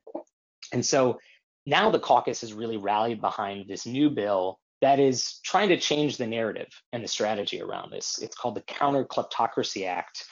And 0.73 0.85
so 0.85 1.19
now 1.67 1.91
the 1.91 1.99
caucus 1.99 2.41
has 2.41 2.53
really 2.53 2.77
rallied 2.77 3.21
behind 3.21 3.67
this 3.69 3.87
new 3.87 4.09
bill 4.09 4.59
that 4.83 4.99
is 5.01 5.41
trying 5.45 5.71
to 5.71 5.79
change 5.79 6.17
the 6.17 6.27
narrative 6.27 6.69
and 6.93 7.03
the 7.03 7.09
strategy 7.09 7.61
around 7.61 7.91
this. 7.91 8.19
It's 8.21 8.37
called 8.37 8.57
the 8.57 8.63
Counter 8.63 9.05
Kleptocracy 9.05 9.87
Act. 9.87 10.25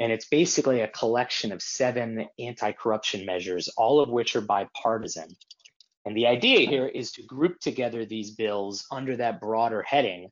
And 0.00 0.10
it's 0.10 0.26
basically 0.26 0.80
a 0.80 0.88
collection 0.88 1.52
of 1.52 1.60
seven 1.60 2.26
anti 2.38 2.72
corruption 2.72 3.26
measures, 3.26 3.68
all 3.76 4.00
of 4.00 4.08
which 4.08 4.34
are 4.34 4.40
bipartisan. 4.40 5.28
And 6.06 6.16
the 6.16 6.26
idea 6.26 6.66
here 6.66 6.86
is 6.86 7.12
to 7.12 7.22
group 7.22 7.60
together 7.60 8.06
these 8.06 8.30
bills 8.30 8.86
under 8.90 9.16
that 9.18 9.40
broader 9.40 9.82
heading. 9.82 10.30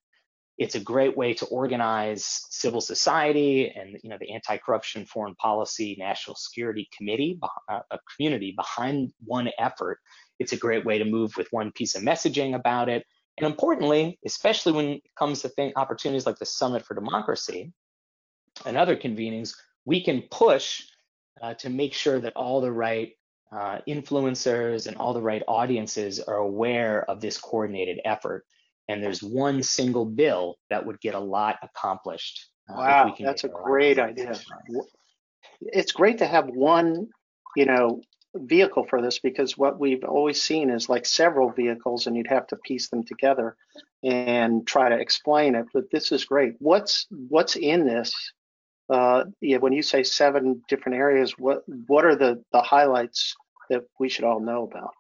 It's 0.57 0.75
a 0.75 0.81
great 0.81 1.17
way 1.17 1.35
to 1.35 1.47
organize 1.47 2.47
civil 2.51 2.81
society 2.81 3.71
and 3.71 3.97
you 4.03 4.09
know 4.11 4.17
the 4.19 4.33
Anti-Corruption 4.33 5.05
Foreign 5.05 5.35
Policy 5.37 5.95
National 5.99 6.35
Security 6.35 6.89
Committee, 6.97 7.39
uh, 7.69 7.81
a 7.91 7.99
community 8.17 8.55
behind 8.57 9.13
one 9.25 9.51
effort. 9.59 10.01
It's 10.39 10.53
a 10.53 10.57
great 10.57 10.85
way 10.85 10.99
to 10.99 11.05
move 11.05 11.37
with 11.37 11.49
one 11.51 11.73
piece 11.73 11.95
of 11.95 12.03
messaging 12.03 12.55
about 12.55 12.89
it. 12.89 13.05
And 13.39 13.47
importantly, 13.47 14.19
especially 14.25 14.73
when 14.73 14.87
it 14.87 15.03
comes 15.17 15.43
to 15.43 15.49
thing, 15.49 15.73
opportunities 15.77 16.27
like 16.27 16.39
the 16.39 16.47
Summit 16.47 16.85
for 16.85 16.95
Democracy 16.95 17.73
and 18.67 18.77
other 18.77 18.97
convenings, 18.97 19.55
we 19.85 20.03
can 20.03 20.23
push 20.31 20.83
uh, 21.41 21.55
to 21.55 21.71
make 21.71 21.95
sure 21.95 22.19
that 22.21 22.35
all 22.35 22.61
the 22.61 22.73
right 22.73 23.13
uh, 23.53 23.79
influencers 23.89 24.87
and 24.87 24.97
all 24.97 25.15
the 25.15 25.23
right 25.23 25.43
audiences 25.49 26.21
are 26.21 26.37
aware 26.37 27.09
of 27.09 27.21
this 27.21 27.39
coordinated 27.39 28.01
effort. 28.05 28.45
And 28.89 29.03
there's 29.03 29.23
one 29.23 29.63
single 29.63 30.05
bill 30.05 30.57
that 30.71 30.85
would 30.85 31.01
get 31.01 31.15
a 31.15 31.21
lot 31.21 31.57
accomplished. 31.63 32.49
uh, 32.69 32.75
Wow, 32.77 33.15
that's 33.19 33.43
get 33.43 33.51
a 33.51 33.55
great 33.55 33.99
idea. 33.99 34.33
It's 35.61 35.93
great 35.93 36.19
to 36.19 36.27
have 36.27 36.47
one, 36.49 37.09
you 37.57 37.67
know, 37.67 38.01
vehicle 38.35 38.85
for 38.85 39.01
this 39.01 39.19
because 39.19 39.57
what 39.57 39.79
we've 39.79 40.05
always 40.05 40.41
seen 40.41 40.71
is 40.71 40.89
like 40.89 41.07
several 41.07 41.51
vehicles 41.51 42.07
and 42.07 42.17
you'd 42.17 42.29
have 42.29 42.47
to 42.49 42.57
piece 42.57 42.89
them 42.91 43.05
together 43.05 43.57
and 44.03 44.67
try 44.67 44.89
to 44.89 44.99
explain 44.99 45.55
it. 45.55 45.67
But 45.73 45.91
this 45.91 46.13
is 46.13 46.25
great. 46.25 46.55
What's 46.59 47.07
what's 47.11 47.57
in 47.57 47.87
this? 47.87 48.15
Uh, 48.91 49.25
yeah, 49.41 49.59
when 49.59 49.73
you 49.73 49.83
say 49.83 50.03
seven 50.03 50.63
different 50.69 50.99
areas, 50.99 51.35
what 51.39 51.63
what 51.87 52.05
are 52.05 52.17
the 52.17 52.43
the 52.53 52.63
highlights 52.63 53.35
that 53.71 53.85
we 53.99 54.09
should 54.09 54.25
all 54.25 54.41
know 54.41 54.65
about? 54.65 54.93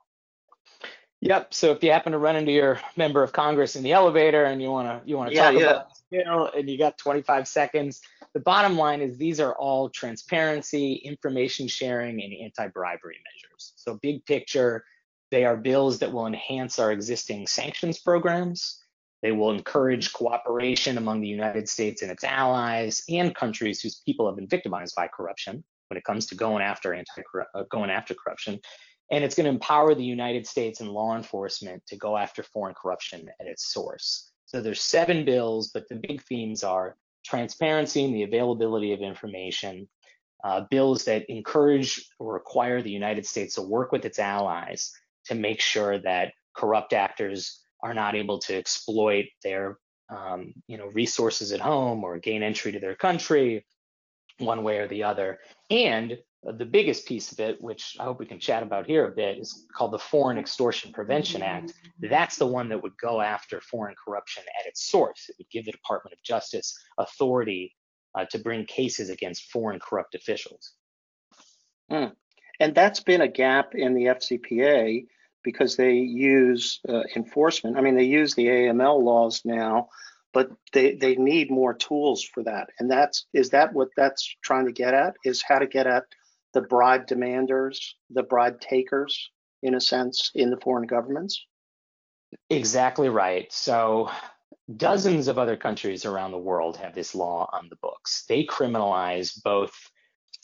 Yep. 1.20 1.52
So 1.52 1.72
if 1.72 1.82
you 1.82 1.90
happen 1.90 2.12
to 2.12 2.18
run 2.18 2.36
into 2.36 2.52
your 2.52 2.80
member 2.96 3.22
of 3.22 3.32
Congress 3.32 3.76
in 3.76 3.82
the 3.82 3.92
elevator 3.92 4.44
and 4.44 4.62
you 4.62 4.70
wanna 4.70 5.02
you 5.04 5.16
wanna 5.16 5.32
Yeah, 5.32 5.50
talk 5.50 5.60
yeah. 5.60 5.70
about 5.70 5.97
bill 6.10 6.50
and 6.56 6.68
you 6.68 6.78
got 6.78 6.98
25 6.98 7.48
seconds, 7.48 8.00
the 8.34 8.40
bottom 8.40 8.76
line 8.76 9.00
is 9.00 9.16
these 9.16 9.40
are 9.40 9.54
all 9.54 9.88
transparency, 9.88 10.94
information 10.94 11.68
sharing, 11.68 12.22
and 12.22 12.32
anti-bribery 12.32 13.18
measures. 13.32 13.72
So 13.76 13.98
big 14.02 14.24
picture, 14.24 14.84
they 15.30 15.44
are 15.44 15.56
bills 15.56 15.98
that 15.98 16.12
will 16.12 16.26
enhance 16.26 16.78
our 16.78 16.92
existing 16.92 17.46
sanctions 17.46 17.98
programs. 17.98 18.82
They 19.22 19.32
will 19.32 19.50
encourage 19.50 20.12
cooperation 20.12 20.96
among 20.96 21.20
the 21.20 21.28
United 21.28 21.68
States 21.68 22.02
and 22.02 22.10
its 22.10 22.24
allies 22.24 23.02
and 23.08 23.34
countries 23.34 23.80
whose 23.80 23.96
people 24.06 24.26
have 24.26 24.36
been 24.36 24.48
victimized 24.48 24.94
by 24.94 25.08
corruption 25.08 25.64
when 25.88 25.98
it 25.98 26.04
comes 26.04 26.26
to 26.26 26.34
going 26.34 26.62
after 26.62 26.94
anti 26.94 27.22
uh, 27.54 27.62
going 27.70 27.90
after 27.90 28.14
corruption 28.14 28.60
and 29.10 29.24
it's 29.24 29.34
going 29.34 29.44
to 29.44 29.50
empower 29.50 29.94
the 29.94 30.04
United 30.04 30.46
States 30.46 30.80
and 30.80 30.90
law 30.90 31.16
enforcement 31.16 31.82
to 31.86 31.96
go 31.96 32.16
after 32.16 32.42
foreign 32.42 32.74
corruption 32.74 33.28
at 33.40 33.46
its 33.46 33.72
source. 33.72 34.30
So 34.48 34.62
there's 34.62 34.80
seven 34.80 35.26
bills, 35.26 35.70
but 35.72 35.88
the 35.88 35.96
big 35.96 36.22
themes 36.22 36.64
are 36.64 36.96
transparency 37.24 38.02
and 38.02 38.14
the 38.14 38.22
availability 38.22 38.94
of 38.94 39.00
information, 39.00 39.86
uh, 40.42 40.62
bills 40.70 41.04
that 41.04 41.28
encourage 41.28 42.08
or 42.18 42.32
require 42.32 42.80
the 42.80 42.90
United 42.90 43.26
States 43.26 43.56
to 43.56 43.62
work 43.62 43.92
with 43.92 44.06
its 44.06 44.18
allies 44.18 44.90
to 45.26 45.34
make 45.34 45.60
sure 45.60 45.98
that 45.98 46.32
corrupt 46.56 46.94
actors 46.94 47.60
are 47.82 47.92
not 47.92 48.14
able 48.14 48.38
to 48.38 48.56
exploit 48.56 49.26
their 49.44 49.78
um, 50.08 50.54
you 50.66 50.78
know 50.78 50.86
resources 50.86 51.52
at 51.52 51.60
home 51.60 52.02
or 52.02 52.18
gain 52.18 52.42
entry 52.42 52.72
to 52.72 52.80
their 52.80 52.94
country 52.94 53.66
one 54.38 54.62
way 54.62 54.78
or 54.78 54.88
the 54.88 55.04
other. 55.04 55.40
And 55.68 56.16
the 56.44 56.64
biggest 56.64 57.06
piece 57.06 57.32
of 57.32 57.40
it, 57.40 57.60
which 57.60 57.96
I 57.98 58.04
hope 58.04 58.20
we 58.20 58.26
can 58.26 58.38
chat 58.38 58.62
about 58.62 58.86
here 58.86 59.06
a 59.06 59.10
bit, 59.10 59.38
is 59.38 59.66
called 59.74 59.92
the 59.92 59.98
Foreign 59.98 60.38
Extortion 60.38 60.92
Prevention 60.92 61.42
Act. 61.42 61.74
That's 62.00 62.36
the 62.36 62.46
one 62.46 62.68
that 62.68 62.82
would 62.82 62.96
go 62.96 63.20
after 63.20 63.60
foreign 63.60 63.96
corruption 64.02 64.44
at 64.58 64.66
its 64.66 64.88
source. 64.88 65.26
It 65.28 65.36
would 65.38 65.50
give 65.50 65.64
the 65.64 65.72
Department 65.72 66.14
of 66.14 66.22
Justice 66.22 66.78
authority 66.96 67.74
uh, 68.14 68.24
to 68.26 68.38
bring 68.38 68.64
cases 68.66 69.10
against 69.10 69.50
foreign 69.50 69.80
corrupt 69.80 70.14
officials. 70.14 70.74
And 72.60 72.74
that's 72.74 73.00
been 73.00 73.20
a 73.20 73.28
gap 73.28 73.74
in 73.74 73.94
the 73.94 74.04
FCPA 74.04 75.06
because 75.42 75.76
they 75.76 75.94
use 75.94 76.80
uh, 76.88 77.02
enforcement. 77.16 77.76
I 77.76 77.80
mean, 77.80 77.96
they 77.96 78.04
use 78.04 78.34
the 78.34 78.46
AML 78.46 79.02
laws 79.02 79.42
now, 79.44 79.88
but 80.32 80.50
they, 80.72 80.94
they 80.94 81.16
need 81.16 81.50
more 81.50 81.74
tools 81.74 82.22
for 82.22 82.42
that. 82.44 82.68
And 82.78 82.90
that's 82.90 83.26
is 83.32 83.50
that 83.50 83.72
what 83.72 83.88
that's 83.96 84.36
trying 84.42 84.66
to 84.66 84.72
get 84.72 84.94
at? 84.94 85.14
Is 85.24 85.42
how 85.42 85.58
to 85.58 85.66
get 85.66 85.86
at 85.86 86.04
the 86.54 86.62
bribe 86.62 87.06
demanders, 87.06 87.78
the 88.10 88.22
bribe 88.22 88.60
takers, 88.60 89.30
in 89.62 89.74
a 89.74 89.80
sense, 89.80 90.30
in 90.34 90.50
the 90.50 90.58
foreign 90.58 90.86
governments. 90.86 91.44
Exactly 92.50 93.08
right. 93.08 93.52
So, 93.52 94.10
dozens 94.76 95.28
of 95.28 95.38
other 95.38 95.56
countries 95.56 96.04
around 96.04 96.32
the 96.32 96.38
world 96.38 96.76
have 96.76 96.94
this 96.94 97.14
law 97.14 97.48
on 97.52 97.68
the 97.70 97.76
books. 97.76 98.24
They 98.28 98.44
criminalize 98.44 99.40
both 99.42 99.72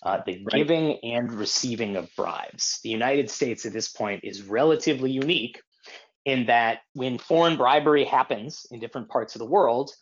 uh, 0.03 0.21
the 0.27 0.43
Right. 0.45 0.59
giving 0.59 0.99
and 1.03 1.33
receiving 1.33 1.97
of 1.97 2.11
bribes. 2.17 2.81
The 2.83 2.91
United 2.91 3.31
States 3.31 3.65
at 3.65 3.73
this 3.73 3.91
point 3.91 4.25
is 4.25 4.43
relatively 4.43 5.11
unique 5.11 5.61
in 6.25 6.47
that 6.47 6.81
when 6.95 7.19
foreign 7.19 7.57
bribery 7.57 8.05
happens 8.05 8.67
in 8.71 8.81
different 8.81 9.09
parts 9.09 9.35
of 9.35 9.41
the 9.41 9.47
world, 9.47 9.93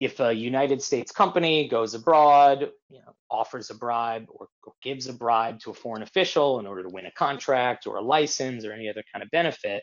if 0.00 0.18
a 0.18 0.32
United 0.32 0.82
States 0.82 1.12
company 1.12 1.68
goes 1.68 1.94
abroad, 1.94 2.70
you 2.88 2.98
know, 2.98 3.14
offers 3.30 3.68
a 3.68 3.74
bribe 3.74 4.26
or, 4.30 4.48
or 4.64 4.72
gives 4.82 5.06
a 5.06 5.12
bribe 5.12 5.60
to 5.60 5.70
a 5.70 5.74
foreign 5.74 6.02
official 6.02 6.58
in 6.58 6.66
order 6.66 6.82
to 6.82 6.88
win 6.88 7.04
a 7.06 7.12
contract 7.12 7.86
or 7.86 7.96
a 7.96 8.02
license 8.02 8.64
or 8.64 8.72
any 8.72 8.88
other 8.88 9.04
kind 9.12 9.22
of 9.22 9.30
benefit, 9.30 9.82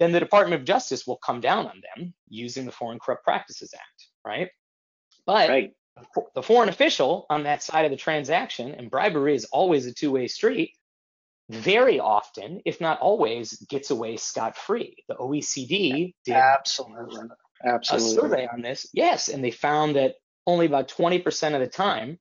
then 0.00 0.10
the 0.10 0.18
Department 0.18 0.58
of 0.58 0.66
Justice 0.66 1.06
will 1.06 1.18
come 1.18 1.40
down 1.40 1.66
on 1.66 1.82
them 1.94 2.14
using 2.28 2.64
the 2.64 2.72
Foreign 2.72 2.98
Corrupt 2.98 3.24
Practices 3.24 3.74
Act, 3.74 4.06
right? 4.24 4.48
But 5.26 5.50
Right. 5.50 5.72
the 6.34 6.42
foreign 6.42 6.70
official 6.70 7.26
on 7.28 7.42
that 7.42 7.62
side 7.62 7.84
of 7.84 7.90
the 7.90 7.96
transaction, 7.98 8.74
and 8.74 8.90
bribery 8.90 9.34
is 9.34 9.44
always 9.44 9.84
a 9.84 9.92
two-way 9.92 10.26
street, 10.28 10.72
very 11.50 12.00
often, 12.00 12.62
if 12.64 12.80
not 12.80 12.98
always, 13.00 13.52
gets 13.68 13.90
away 13.90 14.16
scot-free. 14.16 15.04
The 15.08 15.16
OECD 15.16 16.14
did 16.24 16.34
Absolutely. 16.34 17.28
A 17.64 18.00
survey 18.00 18.48
on 18.52 18.62
this, 18.62 18.88
yes, 18.92 19.28
and 19.28 19.42
they 19.42 19.50
found 19.50 19.96
that 19.96 20.14
only 20.46 20.66
about 20.66 20.88
20% 20.88 21.54
of 21.54 21.60
the 21.60 21.66
time 21.66 22.18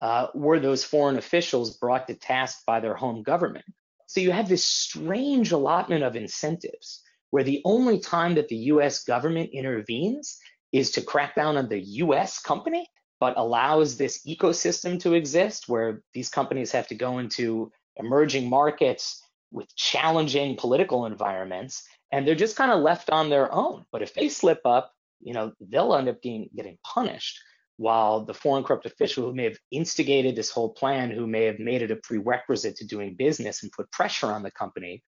uh, 0.00 0.28
were 0.34 0.60
those 0.60 0.84
foreign 0.84 1.16
officials 1.18 1.76
brought 1.78 2.06
to 2.08 2.14
task 2.14 2.60
by 2.66 2.80
their 2.80 2.94
home 2.94 3.22
government. 3.22 3.64
So 4.06 4.20
you 4.20 4.30
have 4.30 4.48
this 4.48 4.64
strange 4.64 5.52
allotment 5.52 6.04
of 6.04 6.16
incentives 6.16 7.02
where 7.30 7.44
the 7.44 7.60
only 7.64 7.98
time 8.00 8.34
that 8.36 8.48
the 8.48 8.56
US 8.56 9.04
government 9.04 9.50
intervenes 9.52 10.38
is 10.72 10.92
to 10.92 11.02
crack 11.02 11.34
down 11.34 11.56
on 11.56 11.68
the 11.68 11.80
US 11.80 12.40
company 12.40 12.88
but 13.20 13.36
allows 13.36 13.96
this 13.96 14.24
ecosystem 14.26 15.00
to 15.00 15.14
exist 15.14 15.68
where 15.68 16.02
these 16.14 16.28
companies 16.28 16.72
have 16.72 16.86
to 16.88 16.94
go 16.94 17.18
into 17.18 17.70
emerging 17.96 18.48
markets 18.48 19.22
with 19.50 19.74
challenging 19.76 20.56
political 20.56 21.06
environments 21.06 21.82
and 22.12 22.26
they're 22.26 22.34
just 22.34 22.56
kind 22.56 22.72
of 22.72 22.80
left 22.80 23.10
on 23.10 23.30
their 23.30 23.52
own. 23.52 23.84
But 23.92 24.02
if 24.02 24.14
they 24.14 24.28
slip 24.28 24.60
up, 24.64 24.92
you 25.20 25.34
know, 25.34 25.52
they'll 25.60 25.94
end 25.94 26.08
up 26.08 26.22
being 26.22 26.48
getting 26.54 26.78
punished 26.84 27.40
while 27.76 28.24
the 28.24 28.34
foreign 28.34 28.64
corrupt 28.64 28.86
official 28.86 29.24
who 29.24 29.34
may 29.34 29.44
have 29.44 29.58
instigated 29.70 30.34
this 30.34 30.50
whole 30.50 30.70
plan, 30.70 31.10
who 31.10 31.26
may 31.26 31.44
have 31.44 31.60
made 31.60 31.80
it 31.82 31.92
a 31.92 31.96
prerequisite 31.96 32.76
to 32.76 32.86
doing 32.86 33.14
business 33.14 33.62
and 33.62 33.72
put 33.72 33.90
pressure 33.92 34.26
on 34.26 34.42
the 34.42 34.50
company, 34.50 35.02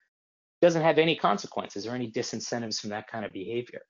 doesn't 0.62 0.82
have 0.82 0.98
any 0.98 1.16
consequences 1.16 1.86
or 1.86 1.94
any 1.94 2.10
disincentives 2.10 2.80
from 2.80 2.90
that 2.90 3.08
kind 3.08 3.24
of 3.24 3.32
behavior. 3.32 3.82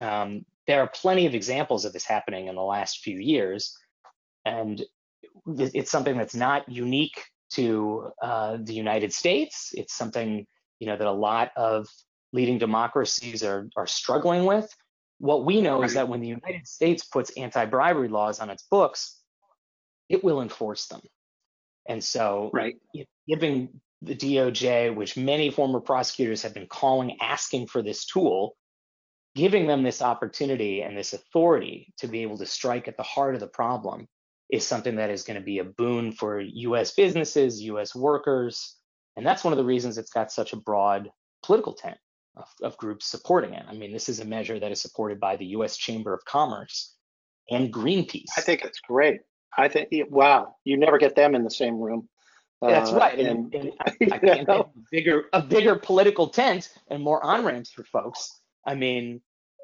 Um, 0.00 0.46
there 0.66 0.80
are 0.80 0.88
plenty 0.88 1.26
of 1.26 1.34
examples 1.34 1.84
of 1.84 1.92
this 1.92 2.04
happening 2.04 2.46
in 2.46 2.54
the 2.54 2.62
last 2.62 3.00
few 3.00 3.18
years, 3.18 3.76
and 4.44 4.82
it's 5.46 5.90
something 5.90 6.16
that's 6.16 6.34
not 6.34 6.68
unique 6.68 7.22
to 7.50 8.10
uh, 8.22 8.58
the 8.62 8.74
United 8.74 9.12
States. 9.12 9.70
It's 9.74 9.94
something 9.94 10.46
you 10.78 10.86
know 10.86 10.96
that 10.96 11.06
a 11.06 11.12
lot 11.12 11.50
of 11.56 11.88
leading 12.32 12.58
democracies 12.58 13.42
are 13.42 13.68
are 13.76 13.86
struggling 13.86 14.44
with. 14.44 14.72
What 15.18 15.44
we 15.44 15.60
know 15.60 15.82
is 15.82 15.94
that 15.94 16.08
when 16.08 16.20
the 16.20 16.28
United 16.28 16.66
States 16.66 17.04
puts 17.04 17.30
anti-bribery 17.36 18.08
laws 18.08 18.38
on 18.38 18.50
its 18.50 18.62
books, 18.70 19.20
it 20.08 20.22
will 20.22 20.42
enforce 20.42 20.86
them. 20.86 21.00
And 21.88 22.02
so, 22.04 22.50
Right. 22.52 22.76
giving 23.26 23.80
the 24.02 24.14
DOJ, 24.14 24.94
which 24.94 25.16
many 25.16 25.50
former 25.50 25.80
prosecutors 25.80 26.42
have 26.42 26.54
been 26.54 26.68
calling, 26.68 27.20
asking 27.20 27.66
for 27.66 27.82
this 27.82 28.04
tool, 28.04 28.56
giving 29.34 29.66
them 29.66 29.82
this 29.82 30.00
opportunity 30.00 30.82
and 30.82 30.96
this 30.96 31.14
authority 31.14 31.92
to 31.98 32.06
be 32.06 32.22
able 32.22 32.38
to 32.38 32.46
strike 32.46 32.86
at 32.86 32.96
the 32.96 33.02
heart 33.02 33.34
of 33.34 33.40
the 33.40 33.48
problem 33.48 34.06
is 34.50 34.64
something 34.64 34.96
that 34.96 35.10
is 35.10 35.24
going 35.24 35.38
to 35.38 35.44
be 35.44 35.58
a 35.58 35.64
boon 35.64 36.12
for 36.12 36.40
US 36.40 36.94
businesses, 36.94 37.60
US 37.62 37.94
workers. 37.94 38.76
And 39.16 39.26
that's 39.26 39.42
one 39.42 39.52
of 39.52 39.58
the 39.58 39.64
reasons 39.64 39.98
it's 39.98 40.12
got 40.12 40.30
such 40.30 40.52
a 40.52 40.56
broad 40.56 41.10
political 41.42 41.72
tent 41.74 41.98
of, 42.38 42.48
of 42.62 42.76
groups 42.78 43.06
supporting 43.06 43.54
it. 43.54 43.64
I 43.68 43.74
mean, 43.74 43.92
this 43.92 44.08
is 44.08 44.20
a 44.20 44.24
measure 44.24 44.58
that 44.58 44.72
is 44.72 44.80
supported 44.80 45.20
by 45.20 45.36
the 45.36 45.46
US 45.46 45.76
Chamber 45.76 46.14
of 46.14 46.24
Commerce 46.24 46.94
and 47.50 47.72
Greenpeace. 47.72 48.30
I 48.36 48.42
think 48.42 48.64
it's 48.64 48.80
great. 48.80 49.20
I 49.56 49.68
think, 49.68 49.90
wow, 50.10 50.56
you 50.64 50.76
never 50.78 50.98
get 50.98 51.16
them 51.16 51.34
in 51.34 51.44
the 51.44 51.50
same 51.50 51.78
room. 51.80 52.08
That's 52.66 52.92
Uh, 52.92 52.96
right. 52.96 53.18
And, 53.18 53.52
And, 53.54 53.54
and 53.54 53.72
I, 53.80 53.92
I 54.12 54.18
can't 54.18 54.48
think 54.48 54.66
a 54.66 54.66
bigger, 54.92 55.24
a 55.32 55.42
bigger 55.42 55.76
political 55.76 56.28
tent 56.28 56.70
and 56.90 57.02
more 57.02 57.22
on 57.24 57.44
ramps 57.44 57.72
for 57.72 57.84
folks. 57.84 58.40
I 58.66 58.74
mean, 58.74 59.22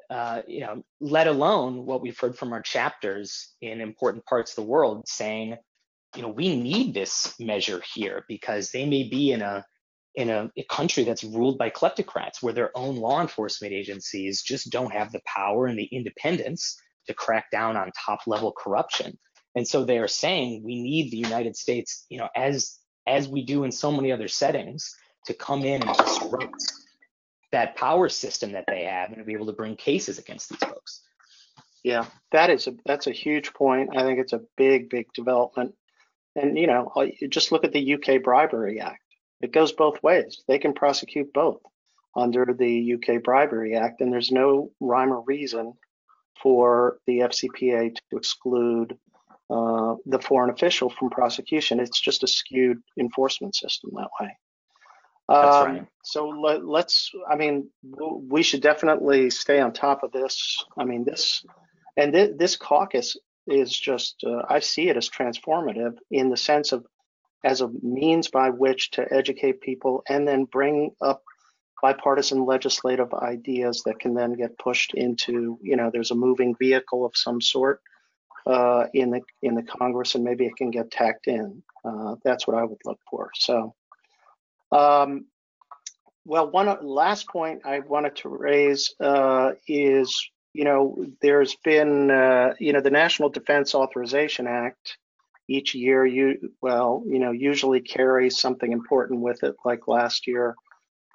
uh, 0.09 0.41
you 0.47 0.61
know, 0.61 0.83
let 1.01 1.27
alone 1.27 1.85
what 1.85 2.01
we've 2.01 2.19
heard 2.19 2.37
from 2.37 2.53
our 2.53 2.61
chapters 2.61 3.53
in 3.61 3.81
important 3.81 4.25
parts 4.25 4.51
of 4.51 4.55
the 4.57 4.69
world 4.69 5.07
saying, 5.07 5.57
you 6.15 6.21
know, 6.21 6.29
we 6.29 6.55
need 6.61 6.93
this 6.93 7.33
measure 7.39 7.81
here 7.93 8.25
because 8.27 8.71
they 8.71 8.85
may 8.85 9.07
be 9.09 9.31
in 9.31 9.41
a 9.41 9.65
in 10.15 10.29
a, 10.29 10.49
a 10.57 10.63
country 10.63 11.03
that's 11.03 11.23
ruled 11.23 11.57
by 11.57 11.69
kleptocrats 11.69 12.41
where 12.41 12.53
their 12.53 12.75
own 12.75 12.95
law 12.95 13.21
enforcement 13.21 13.73
agencies 13.73 14.41
just 14.41 14.71
don't 14.71 14.93
have 14.93 15.11
the 15.11 15.21
power 15.25 15.67
and 15.67 15.77
the 15.77 15.89
independence 15.91 16.77
to 17.07 17.13
crack 17.13 17.51
down 17.51 17.77
on 17.77 17.91
top 18.05 18.21
level 18.27 18.51
corruption. 18.51 19.17
And 19.55 19.67
so 19.67 19.83
they 19.83 19.99
are 19.99 20.07
saying 20.07 20.63
we 20.63 20.81
need 20.81 21.11
the 21.11 21.17
United 21.17 21.55
States, 21.55 22.05
you 22.09 22.17
know, 22.17 22.29
as 22.35 22.77
as 23.07 23.27
we 23.27 23.45
do 23.45 23.63
in 23.65 23.71
so 23.71 23.91
many 23.91 24.11
other 24.11 24.27
settings, 24.27 24.95
to 25.25 25.33
come 25.33 25.63
in 25.63 25.81
and 25.83 25.97
disrupt 25.97 26.73
that 27.51 27.75
power 27.75 28.09
system 28.09 28.53
that 28.53 28.65
they 28.67 28.83
have 28.83 29.09
and 29.09 29.19
to 29.19 29.23
be 29.23 29.33
able 29.33 29.45
to 29.45 29.53
bring 29.53 29.75
cases 29.75 30.17
against 30.17 30.49
these 30.49 30.59
folks. 30.59 31.03
yeah, 31.83 32.05
that 32.31 32.49
is 32.49 32.67
a, 32.67 32.73
that's 32.85 33.07
a 33.07 33.11
huge 33.11 33.53
point. 33.53 33.95
I 33.95 34.01
think 34.01 34.19
it's 34.19 34.33
a 34.33 34.41
big, 34.57 34.89
big 34.89 35.13
development. 35.13 35.75
And, 36.35 36.57
you 36.57 36.67
know, 36.67 36.91
uh, 36.95 37.05
just 37.29 37.51
look 37.51 37.63
at 37.63 37.71
the 37.71 37.93
UK 37.93 38.23
Bribery 38.23 38.81
Act. 38.81 39.04
It 39.45 39.51
goes 39.51 39.71
both 39.71 40.01
ways. 40.01 40.43
They 40.47 40.59
can 40.59 40.73
prosecute 40.73 41.31
both 41.33 41.61
under 42.15 42.45
the 42.57 42.95
UK 42.95 43.21
Bribery 43.23 43.75
Act, 43.75 44.01
and 44.01 44.11
there's 44.11 44.31
no 44.31 44.71
rhyme 44.79 45.13
or 45.13 45.21
reason 45.21 45.73
for 46.41 46.97
the 47.05 47.19
FCPA 47.19 47.95
to 47.95 48.17
exclude 48.17 48.97
uh, 49.49 49.95
the 50.07 50.19
foreign 50.19 50.49
official 50.49 50.89
from 50.89 51.09
prosecution. 51.11 51.79
It's 51.79 51.99
just 51.99 52.23
a 52.23 52.27
skewed 52.27 52.81
enforcement 52.99 53.53
system 53.55 53.91
that 53.95 54.09
way. 54.19 54.37
That's 55.29 55.55
Um, 55.55 55.65
right. 55.65 55.87
So 56.03 56.29
let, 56.29 56.65
let's, 56.65 57.11
I 57.29 57.35
mean, 57.35 57.69
we 57.83 58.41
should 58.43 58.61
definitely 58.61 59.29
stay 59.29 59.59
on 59.59 59.73
top 59.73 60.01
of 60.03 60.11
this. 60.11 60.65
I 60.77 60.85
mean, 60.85 61.03
this, 61.03 61.45
and 61.97 62.13
th- 62.13 62.37
this 62.37 62.55
caucus 62.55 63.15
is 63.47 63.71
just, 63.71 64.23
uh, 64.25 64.41
I 64.49 64.59
see 64.59 64.89
it 64.89 64.97
as 64.97 65.09
transformative 65.09 65.97
in 66.09 66.29
the 66.29 66.37
sense 66.37 66.71
of 66.71 66.85
as 67.45 67.61
a 67.61 67.69
means 67.81 68.27
by 68.27 68.49
which 68.49 68.91
to 68.91 69.13
educate 69.13 69.61
people 69.61 70.03
and 70.09 70.27
then 70.27 70.45
bring 70.45 70.91
up 70.99 71.23
bipartisan 71.81 72.43
legislative 72.43 73.13
ideas 73.13 73.83
that 73.85 73.99
can 73.99 74.15
then 74.15 74.33
get 74.33 74.57
pushed 74.57 74.95
into, 74.95 75.59
you 75.61 75.75
know, 75.75 75.91
there's 75.93 76.09
a 76.09 76.15
moving 76.15 76.55
vehicle 76.55 77.05
of 77.05 77.15
some 77.15 77.39
sort 77.39 77.81
uh, 78.47 78.85
in 78.93 79.11
the 79.11 79.21
in 79.43 79.53
the 79.53 79.61
Congress, 79.61 80.15
and 80.15 80.23
maybe 80.23 80.45
it 80.45 80.55
can 80.55 80.71
get 80.71 80.89
tacked 80.89 81.27
in. 81.27 81.61
Uh, 81.83 82.15
that's 82.23 82.47
what 82.47 82.57
I 82.57 82.63
would 82.63 82.79
look 82.85 82.99
for. 83.09 83.29
So, 83.35 83.75
um, 84.71 85.25
well, 86.25 86.49
one 86.49 86.75
last 86.81 87.27
point 87.27 87.61
I 87.65 87.79
wanted 87.79 88.15
to 88.17 88.29
raise 88.29 88.95
uh, 88.99 89.51
is, 89.67 90.29
you 90.53 90.63
know, 90.63 91.05
there's 91.21 91.55
been, 91.63 92.09
uh, 92.09 92.55
you 92.59 92.73
know, 92.73 92.81
the 92.81 92.89
National 92.89 93.29
Defense 93.29 93.75
Authorization 93.75 94.47
Act. 94.47 94.97
Each 95.47 95.75
year, 95.75 96.05
you 96.05 96.53
well, 96.61 97.03
you 97.05 97.19
know, 97.19 97.31
usually 97.31 97.81
carries 97.81 98.39
something 98.39 98.71
important 98.71 99.21
with 99.21 99.43
it. 99.43 99.55
Like 99.63 99.87
last 99.87 100.27
year, 100.27 100.55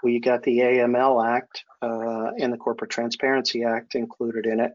we 0.03 0.21
got 0.21 0.43
the 0.43 0.59
AML 0.59 1.27
Act 1.27 1.65
uh, 1.83 2.31
and 2.39 2.53
the 2.53 2.57
Corporate 2.57 2.91
Transparency 2.91 3.65
Act 3.65 3.95
included 3.95 4.47
in 4.47 4.61
it. 4.61 4.73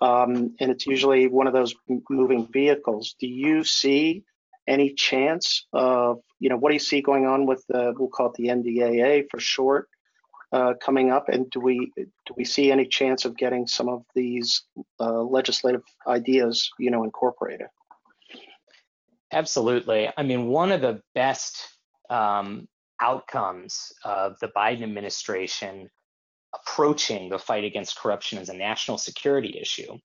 Um, 0.00 0.54
and 0.60 0.70
it's 0.70 0.86
usually 0.86 1.26
one 1.26 1.46
of 1.46 1.52
those 1.52 1.74
moving 2.10 2.46
vehicles. 2.52 3.16
Do 3.18 3.26
you 3.26 3.64
see 3.64 4.24
any 4.66 4.92
chance 4.92 5.66
of, 5.72 6.20
you 6.38 6.50
know, 6.50 6.56
what 6.56 6.70
do 6.70 6.74
you 6.74 6.80
see 6.80 7.00
going 7.00 7.26
on 7.26 7.46
with 7.46 7.64
the, 7.68 7.94
we'll 7.96 8.08
call 8.08 8.28
it 8.28 8.34
the 8.34 8.48
NDAA 8.48 9.26
for 9.30 9.40
short, 9.40 9.88
uh, 10.52 10.74
coming 10.82 11.10
up? 11.10 11.28
And 11.28 11.50
do 11.50 11.60
we 11.60 11.92
do 11.96 12.34
we 12.36 12.44
see 12.44 12.70
any 12.70 12.86
chance 12.86 13.24
of 13.24 13.36
getting 13.36 13.66
some 13.66 13.88
of 13.88 14.04
these 14.14 14.62
uh, 15.00 15.22
legislative 15.22 15.82
ideas, 16.06 16.70
you 16.78 16.90
know, 16.90 17.04
incorporated? 17.04 17.68
Absolutely. 19.32 20.08
I 20.16 20.22
mean, 20.22 20.46
one 20.46 20.72
of 20.72 20.80
the 20.80 21.02
best 21.14 21.56
um, 22.10 22.68
outcomes 23.00 23.92
of 24.04 24.38
the 24.40 24.48
Biden 24.48 24.82
administration 24.82 25.90
approaching 26.54 27.28
the 27.28 27.38
fight 27.38 27.64
against 27.64 27.98
corruption 27.98 28.38
as 28.38 28.48
a 28.48 28.54
national 28.54 28.98
security 28.98 29.58
issue 29.60 29.98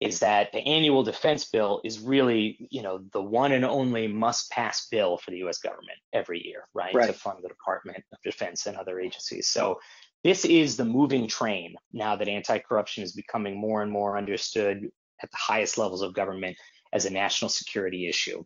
is 0.00 0.20
that 0.20 0.52
the 0.52 0.58
annual 0.58 1.02
defense 1.02 1.44
bill 1.46 1.80
is 1.84 2.00
really, 2.00 2.68
you 2.70 2.82
know, 2.82 3.00
the 3.12 3.22
one 3.22 3.52
and 3.52 3.64
only 3.64 4.08
must-pass 4.08 4.88
bill 4.90 5.16
for 5.16 5.30
the 5.30 5.38
U.S. 5.38 5.58
government 5.58 5.98
every 6.12 6.44
year, 6.44 6.66
right, 6.74 6.92
to 6.92 7.12
fund 7.12 7.38
the 7.42 7.48
Department 7.48 8.02
of 8.12 8.18
Defense 8.22 8.66
and 8.66 8.76
other 8.76 8.98
agencies. 8.98 9.48
So 9.48 9.78
this 10.24 10.44
is 10.44 10.76
the 10.76 10.84
moving 10.84 11.28
train 11.28 11.76
now 11.92 12.16
that 12.16 12.28
anti-corruption 12.28 13.04
is 13.04 13.12
becoming 13.12 13.56
more 13.56 13.82
and 13.82 13.90
more 13.90 14.18
understood 14.18 14.90
at 15.22 15.30
the 15.30 15.36
highest 15.36 15.78
levels 15.78 16.02
of 16.02 16.12
government 16.12 16.56
as 16.94 17.04
a 17.04 17.12
national 17.12 17.50
security 17.50 18.08
issue. 18.08 18.44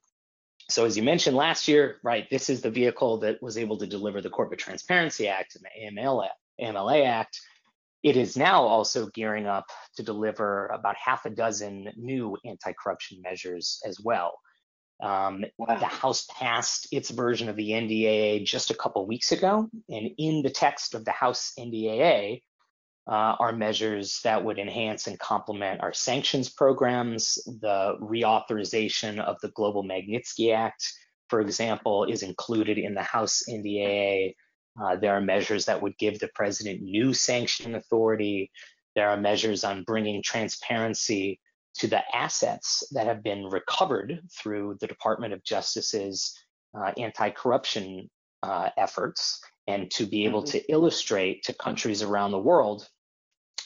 So 0.70 0.84
as 0.84 0.96
you 0.96 1.02
mentioned 1.02 1.36
last 1.36 1.68
year, 1.68 1.96
right, 2.02 2.28
this 2.30 2.50
is 2.50 2.60
the 2.60 2.70
vehicle 2.70 3.18
that 3.18 3.42
was 3.42 3.56
able 3.56 3.78
to 3.78 3.86
deliver 3.86 4.20
the 4.20 4.30
Corporate 4.30 4.60
Transparency 4.60 5.28
Act 5.28 5.56
and 5.56 5.64
the 5.94 6.00
AML, 6.02 6.26
AMLA 6.60 7.06
Act. 7.06 7.40
It 8.02 8.16
is 8.16 8.36
now 8.36 8.62
also 8.62 9.08
gearing 9.14 9.46
up 9.46 9.66
to 9.96 10.02
deliver 10.02 10.66
about 10.66 10.96
half 10.96 11.24
a 11.24 11.30
dozen 11.30 11.90
new 11.96 12.36
anti-corruption 12.44 13.22
measures 13.22 13.80
as 13.86 13.98
well. 14.00 14.38
Um, 15.02 15.44
the 15.58 15.86
House 15.86 16.26
passed 16.38 16.88
its 16.92 17.10
version 17.10 17.48
of 17.48 17.56
the 17.56 17.70
NDAA 17.70 18.44
just 18.44 18.70
a 18.70 18.74
couple 18.74 19.06
weeks 19.06 19.32
ago, 19.32 19.68
and 19.88 20.10
in 20.18 20.42
the 20.42 20.50
text 20.50 20.94
of 20.94 21.04
the 21.04 21.12
House 21.12 21.52
NDAA 21.58 22.42
uh, 23.08 23.36
are 23.40 23.52
measures 23.52 24.20
that 24.22 24.44
would 24.44 24.58
enhance 24.58 25.06
and 25.06 25.18
complement 25.18 25.80
our 25.80 25.94
sanctions 25.94 26.50
programs. 26.50 27.38
The 27.46 27.96
reauthorization 28.00 29.18
of 29.18 29.40
the 29.40 29.48
Global 29.48 29.82
Magnitsky 29.82 30.54
Act, 30.54 30.92
for 31.28 31.40
example, 31.40 32.04
is 32.04 32.22
included 32.22 32.76
in 32.76 32.94
the 32.94 33.02
House 33.02 33.44
NDAA. 33.48 34.34
Uh, 34.80 34.96
there 34.96 35.14
are 35.14 35.20
measures 35.22 35.64
that 35.64 35.80
would 35.80 35.96
give 35.98 36.18
the 36.18 36.28
president 36.34 36.82
new 36.82 37.14
sanction 37.14 37.74
authority. 37.74 38.50
There 38.94 39.08
are 39.08 39.16
measures 39.16 39.64
on 39.64 39.84
bringing 39.84 40.22
transparency 40.22 41.40
to 41.78 41.86
the 41.86 42.02
assets 42.14 42.84
that 42.92 43.06
have 43.06 43.22
been 43.22 43.46
recovered 43.46 44.20
through 44.36 44.76
the 44.80 44.86
Department 44.86 45.32
of 45.32 45.42
Justice's 45.44 46.36
uh, 46.78 46.92
anti-corruption 46.98 48.10
uh, 48.42 48.68
efforts, 48.76 49.40
and 49.66 49.90
to 49.90 50.06
be 50.06 50.24
able 50.24 50.42
Mhm. 50.42 50.50
to 50.50 50.70
illustrate 50.70 51.42
to 51.44 51.54
countries 51.54 52.02
around 52.02 52.30
the 52.32 52.38
world, 52.38 52.88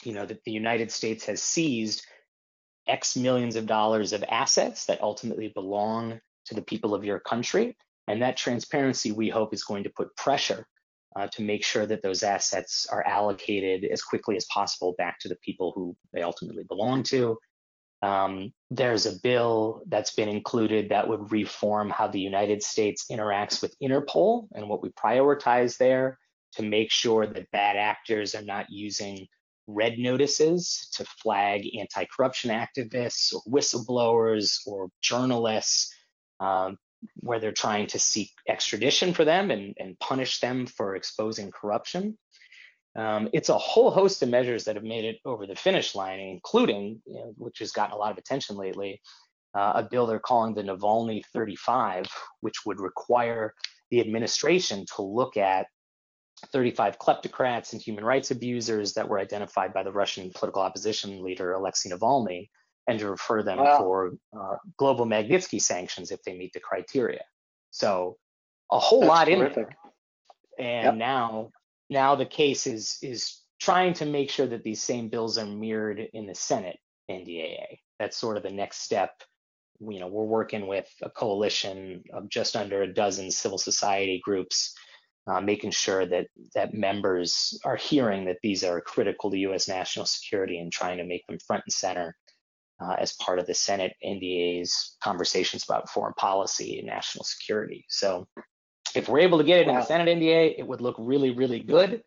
you 0.05 0.13
know, 0.13 0.25
that 0.25 0.43
the 0.43 0.51
United 0.51 0.91
States 0.91 1.25
has 1.25 1.41
seized 1.41 2.05
X 2.87 3.15
millions 3.15 3.55
of 3.55 3.65
dollars 3.65 4.13
of 4.13 4.23
assets 4.27 4.85
that 4.85 5.01
ultimately 5.01 5.49
belong 5.49 6.19
to 6.45 6.55
the 6.55 6.61
people 6.61 6.93
of 6.93 7.05
your 7.05 7.19
country. 7.19 7.77
And 8.07 8.21
that 8.21 8.37
transparency, 8.37 9.11
we 9.11 9.29
hope, 9.29 9.53
is 9.53 9.63
going 9.63 9.83
to 9.83 9.89
put 9.89 10.15
pressure 10.17 10.67
uh, 11.15 11.27
to 11.27 11.41
make 11.41 11.63
sure 11.63 11.85
that 11.85 12.01
those 12.01 12.23
assets 12.23 12.85
are 12.91 13.05
allocated 13.05 13.89
as 13.89 14.01
quickly 14.01 14.35
as 14.35 14.45
possible 14.45 14.95
back 14.97 15.19
to 15.19 15.29
the 15.29 15.37
people 15.37 15.71
who 15.75 15.95
they 16.11 16.21
ultimately 16.21 16.63
belong 16.63 17.03
to. 17.03 17.37
Um, 18.01 18.51
there's 18.69 19.05
a 19.05 19.17
bill 19.21 19.83
that's 19.87 20.13
been 20.13 20.27
included 20.27 20.89
that 20.89 21.07
would 21.07 21.31
reform 21.31 21.89
how 21.89 22.07
the 22.07 22.19
United 22.19 22.61
States 22.61 23.05
interacts 23.09 23.61
with 23.61 23.73
Interpol 23.81 24.47
and 24.53 24.67
what 24.67 24.83
we 24.83 24.89
prioritize 24.89 25.77
there 25.77 26.19
to 26.55 26.63
make 26.63 26.91
sure 26.91 27.25
that 27.25 27.51
bad 27.51 27.77
actors 27.77 28.35
are 28.35 28.41
not 28.41 28.69
using 28.69 29.25
red 29.67 29.97
notices 29.97 30.89
to 30.93 31.05
flag 31.21 31.65
anti 31.77 32.05
corruption 32.05 32.51
activists 32.51 33.33
or 33.33 33.41
whistleblowers 33.43 34.59
or 34.67 34.89
journalists 35.01 35.93
um, 36.39 36.77
where 37.17 37.39
they're 37.39 37.51
trying 37.51 37.87
to 37.87 37.99
seek 37.99 38.31
extradition 38.47 39.13
for 39.13 39.25
them 39.25 39.51
and, 39.51 39.73
and 39.77 39.99
punish 39.99 40.39
them 40.39 40.65
for 40.65 40.95
exposing 40.95 41.51
corruption. 41.51 42.17
Um, 42.95 43.29
it's 43.33 43.49
a 43.49 43.57
whole 43.57 43.89
host 43.89 44.21
of 44.21 44.29
measures 44.29 44.65
that 44.65 44.75
have 44.75 44.83
made 44.83 45.05
it 45.05 45.17
over 45.25 45.47
the 45.47 45.55
finish 45.55 45.95
line, 45.95 46.19
including, 46.19 47.01
you 47.05 47.15
know, 47.15 47.33
which 47.37 47.59
has 47.59 47.71
gotten 47.71 47.93
a 47.93 47.97
lot 47.97 48.11
of 48.11 48.17
attention 48.17 48.55
lately, 48.55 49.01
uh, 49.55 49.73
a 49.75 49.83
bill 49.83 50.05
they're 50.05 50.19
calling 50.19 50.53
the 50.53 50.63
Navalny 50.63 51.23
35, 51.33 52.05
which 52.41 52.65
would 52.65 52.79
require 52.79 53.53
the 53.89 53.99
administration 53.99 54.85
to 54.95 55.01
look 55.01 55.37
at 55.37 55.67
35 56.51 56.99
kleptocrats 56.99 57.73
and 57.73 57.81
human 57.81 58.03
rights 58.03 58.31
abusers 58.31 58.93
that 58.93 59.07
were 59.07 59.19
identified 59.19 59.73
by 59.73 59.83
the 59.83 59.91
Russian 59.91 60.31
political 60.33 60.61
opposition 60.61 61.23
leader 61.23 61.53
Alexei 61.53 61.89
Navalny 61.89 62.49
and 62.87 62.99
to 62.99 63.09
refer 63.09 63.43
them 63.43 63.59
Wow. 63.59 63.77
for 63.77 64.11
uh, 64.37 64.55
global 64.77 65.05
Magnitsky 65.05 65.61
sanctions 65.61 66.11
if 66.11 66.21
they 66.23 66.37
meet 66.37 66.51
the 66.53 66.59
criteria. 66.59 67.21
So 67.71 68.17
a 68.71 68.79
whole 68.79 69.01
That's 69.01 69.09
lot 69.09 69.29
in 69.29 69.39
there. 69.39 69.77
And 70.59 70.83
Yep. 70.85 70.95
now 70.97 71.49
now 71.89 72.15
the 72.15 72.25
case 72.25 72.67
is 72.67 72.97
is 73.01 73.41
trying 73.59 73.93
to 73.93 74.05
make 74.05 74.29
sure 74.29 74.47
that 74.47 74.63
these 74.63 74.83
same 74.83 75.09
bills 75.09 75.37
are 75.37 75.45
mirrored 75.45 75.99
in 76.13 76.25
the 76.27 76.35
Senate 76.35 76.77
NDAA. 77.09 77.79
That's 77.99 78.17
sort 78.17 78.37
of 78.37 78.43
the 78.43 78.51
next 78.51 78.81
step. 78.81 79.11
You 79.79 79.99
know, 79.99 80.07
we're 80.07 80.25
working 80.25 80.67
with 80.67 80.89
a 81.01 81.09
coalition 81.09 82.03
of 82.13 82.29
just 82.29 82.55
under 82.55 82.81
a 82.83 82.93
dozen 82.93 83.31
civil 83.31 83.57
society 83.57 84.21
groups, 84.23 84.75
uh, 85.27 85.39
making 85.41 85.71
sure 85.71 86.05
that 86.05 86.27
that 86.53 86.73
members 86.73 87.59
are 87.63 87.75
hearing 87.75 88.25
that 88.25 88.37
these 88.43 88.63
are 88.63 88.81
critical 88.81 89.31
to 89.31 89.37
U.S. 89.39 89.67
national 89.67 90.05
security 90.05 90.59
and 90.59 90.71
trying 90.71 90.97
to 90.97 91.05
make 91.05 91.25
them 91.27 91.39
front 91.39 91.63
and 91.65 91.73
center 91.73 92.15
uh, 92.81 92.95
as 92.99 93.13
part 93.13 93.39
of 93.39 93.45
the 93.45 93.53
Senate 93.53 93.93
NDA's 94.05 94.97
conversations 95.01 95.63
about 95.63 95.89
foreign 95.89 96.13
policy 96.15 96.79
and 96.79 96.87
national 96.87 97.23
security. 97.23 97.85
So 97.87 98.27
if 98.95 99.07
we're 99.07 99.19
able 99.19 99.37
to 99.37 99.43
get 99.43 99.59
it 99.59 99.67
in 99.67 99.75
the 99.75 99.83
Senate 99.83 100.17
NDA, 100.17 100.55
it 100.57 100.67
would 100.67 100.81
look 100.81 100.95
really, 100.99 101.31
really 101.31 101.59
good. 101.59 102.03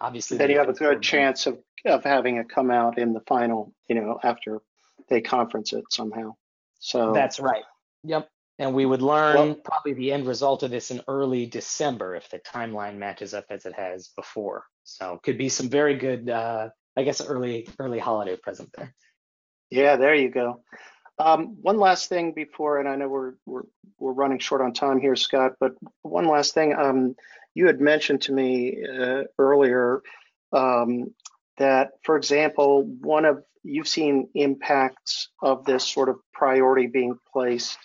Obviously, 0.00 0.36
Then 0.36 0.50
you 0.50 0.58
have 0.58 0.68
a 0.68 0.74
good 0.74 1.02
chance 1.02 1.46
of, 1.46 1.58
of 1.86 2.04
having 2.04 2.36
it 2.36 2.50
come 2.50 2.70
out 2.70 2.98
in 2.98 3.14
the 3.14 3.20
final, 3.20 3.72
you 3.88 3.94
know, 3.94 4.18
after 4.22 4.60
they 5.08 5.22
conference 5.22 5.72
it 5.72 5.84
somehow. 5.90 6.34
So 6.80 7.12
That's 7.14 7.40
right. 7.40 7.64
Yep. 8.04 8.28
And 8.58 8.74
we 8.74 8.86
would 8.86 9.02
learn 9.02 9.36
Well- 9.36 9.54
probably 9.56 9.92
the 9.92 10.12
end 10.12 10.26
result 10.26 10.62
of 10.62 10.70
this 10.70 10.90
in 10.90 11.02
early 11.08 11.46
December 11.46 12.14
if 12.16 12.30
the 12.30 12.38
timeline 12.38 12.96
matches 12.96 13.34
up 13.34 13.46
as 13.50 13.66
it 13.66 13.74
has 13.74 14.08
before. 14.16 14.64
So 14.84 15.20
could 15.22 15.36
be 15.36 15.48
some 15.48 15.68
very 15.68 15.96
good, 15.96 16.30
uh, 16.30 16.70
I 16.96 17.02
guess, 17.02 17.20
early 17.20 17.68
early 17.78 17.98
holiday 17.98 18.36
present 18.36 18.70
there. 18.74 18.94
Yeah, 19.70 19.96
there 19.96 20.14
you 20.14 20.30
go. 20.30 20.62
Um, 21.18 21.56
one 21.62 21.78
last 21.78 22.08
thing 22.08 22.32
before, 22.32 22.78
and 22.78 22.88
I 22.88 22.96
know 22.96 23.08
we're 23.08 23.34
we're 23.46 23.64
we're 23.98 24.12
running 24.12 24.38
short 24.38 24.60
on 24.60 24.72
time 24.72 25.00
here, 25.00 25.16
Scott, 25.16 25.52
but 25.58 25.72
one 26.02 26.26
last 26.26 26.54
thing. 26.54 26.74
Um, 26.74 27.16
you 27.54 27.66
had 27.66 27.80
mentioned 27.80 28.22
to 28.22 28.32
me 28.32 28.84
uh, 28.84 29.24
earlier 29.38 30.02
um, 30.52 31.14
that, 31.56 31.92
for 32.02 32.16
example, 32.16 32.82
one 32.84 33.24
of 33.24 33.42
you've 33.62 33.88
seen 33.88 34.28
impacts 34.34 35.30
of 35.42 35.64
this 35.64 35.84
sort 35.84 36.08
of 36.08 36.16
priority 36.32 36.86
being 36.86 37.18
placed 37.32 37.78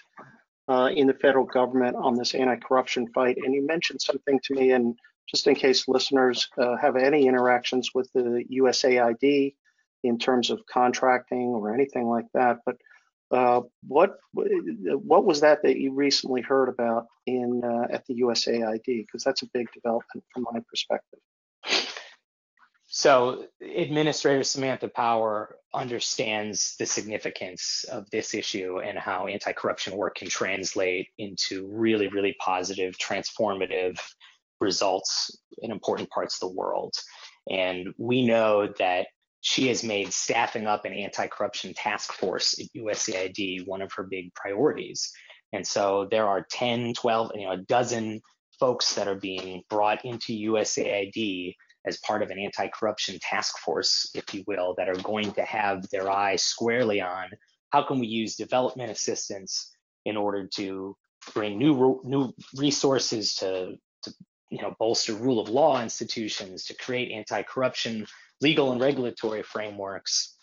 uh, 0.71 0.87
in 0.87 1.05
the 1.05 1.13
federal 1.13 1.45
government 1.45 1.97
on 1.97 2.15
this 2.15 2.33
anti-corruption 2.33 3.05
fight, 3.13 3.37
and 3.43 3.53
you 3.53 3.65
mentioned 3.67 4.01
something 4.01 4.39
to 4.45 4.53
me, 4.53 4.71
and 4.71 4.97
just 5.29 5.45
in 5.47 5.53
case 5.53 5.87
listeners 5.87 6.47
uh, 6.57 6.77
have 6.77 6.95
any 6.95 7.27
interactions 7.27 7.89
with 7.93 8.09
the 8.13 8.45
USAID 8.59 9.53
in 10.03 10.17
terms 10.17 10.49
of 10.49 10.65
contracting 10.71 11.49
or 11.49 11.73
anything 11.73 12.07
like 12.07 12.25
that. 12.33 12.59
But 12.65 12.77
uh, 13.31 13.61
what 13.87 14.11
what 14.33 15.25
was 15.25 15.41
that 15.41 15.61
that 15.63 15.77
you 15.77 15.93
recently 15.93 16.41
heard 16.41 16.69
about 16.69 17.07
in 17.25 17.61
uh, 17.63 17.87
at 17.93 18.05
the 18.05 18.21
USAID? 18.21 18.85
Because 18.85 19.23
that's 19.25 19.43
a 19.43 19.49
big 19.53 19.67
development 19.73 20.23
from 20.33 20.45
my 20.51 20.59
perspective. 20.69 21.19
So 22.93 23.45
Administrator 23.61 24.43
Samantha 24.43 24.89
Power 24.89 25.55
understands 25.73 26.75
the 26.77 26.85
significance 26.85 27.85
of 27.89 28.09
this 28.09 28.33
issue 28.33 28.81
and 28.81 28.99
how 28.99 29.27
anti-corruption 29.27 29.95
work 29.95 30.15
can 30.15 30.27
translate 30.27 31.07
into 31.17 31.69
really, 31.71 32.09
really 32.09 32.35
positive, 32.41 32.97
transformative 32.97 33.97
results 34.59 35.39
in 35.59 35.71
important 35.71 36.09
parts 36.09 36.35
of 36.35 36.49
the 36.49 36.55
world. 36.55 36.93
And 37.49 37.93
we 37.97 38.27
know 38.27 38.67
that 38.77 39.07
she 39.39 39.69
has 39.69 39.85
made 39.85 40.11
staffing 40.11 40.67
up 40.67 40.83
an 40.83 40.91
anti-corruption 40.91 41.73
task 41.73 42.11
force 42.11 42.59
at 42.59 42.67
USAID 42.75 43.65
one 43.67 43.81
of 43.81 43.93
her 43.93 44.03
big 44.03 44.33
priorities. 44.33 45.13
And 45.53 45.65
so 45.65 46.09
there 46.11 46.27
are 46.27 46.45
10, 46.51 46.93
12, 46.95 47.31
you 47.35 47.45
know, 47.45 47.53
a 47.53 47.57
dozen 47.57 48.19
folks 48.59 48.95
that 48.95 49.07
are 49.07 49.15
being 49.15 49.63
brought 49.69 50.03
into 50.03 50.33
USAID 50.33 51.55
as 51.85 51.97
part 51.99 52.21
of 52.21 52.29
an 52.29 52.39
anti-corruption 52.39 53.17
task 53.21 53.57
force, 53.59 54.09
if 54.13 54.33
you 54.33 54.43
will, 54.47 54.75
that 54.77 54.89
are 54.89 55.01
going 55.01 55.31
to 55.33 55.41
have 55.43 55.87
their 55.89 56.11
eye 56.11 56.35
squarely 56.35 57.01
on 57.01 57.29
how 57.71 57.81
can 57.81 57.99
we 57.99 58.07
use 58.07 58.35
development 58.35 58.91
assistance 58.91 59.73
in 60.05 60.17
order 60.17 60.47
to 60.47 60.95
bring 61.33 61.57
new 61.57 62.01
new 62.03 62.33
resources 62.55 63.35
to, 63.35 63.75
to 64.03 64.13
you 64.49 64.61
know 64.61 64.75
bolster 64.79 65.13
rule 65.13 65.39
of 65.39 65.49
law 65.49 65.81
institutions, 65.81 66.65
to 66.65 66.75
create 66.75 67.11
anti-corruption 67.11 68.05
legal 68.41 68.71
and 68.71 68.81
regulatory 68.81 69.43
frameworks, 69.43 70.37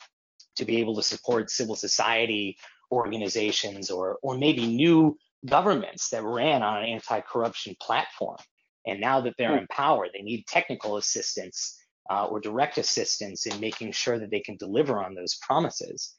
to 0.56 0.64
be 0.64 0.78
able 0.78 0.96
to 0.96 1.02
support 1.02 1.50
civil 1.50 1.76
society 1.76 2.56
organizations 2.90 3.90
or 3.90 4.18
or 4.22 4.38
maybe 4.38 4.66
new 4.66 5.16
governments 5.46 6.08
that 6.10 6.24
ran 6.24 6.62
on 6.62 6.82
an 6.82 6.88
anti-corruption 6.88 7.76
platform. 7.80 8.38
And 8.86 9.00
now 9.00 9.20
that 9.22 9.34
they're 9.38 9.52
Hmm. 9.52 9.58
in 9.58 9.66
power, 9.68 10.06
they 10.12 10.22
need 10.22 10.46
technical 10.46 10.96
assistance 10.96 11.76
uh, 12.10 12.26
or 12.26 12.40
direct 12.40 12.78
assistance 12.78 13.46
in 13.46 13.60
making 13.60 13.92
sure 13.92 14.18
that 14.18 14.30
they 14.30 14.40
can 14.40 14.56
deliver 14.56 15.02
on 15.02 15.14
those 15.14 15.36
promises. 15.42 16.14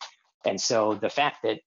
And 0.45 0.59
so 0.59 0.95
the 0.95 1.09
fact 1.09 1.37
that 1.43 1.59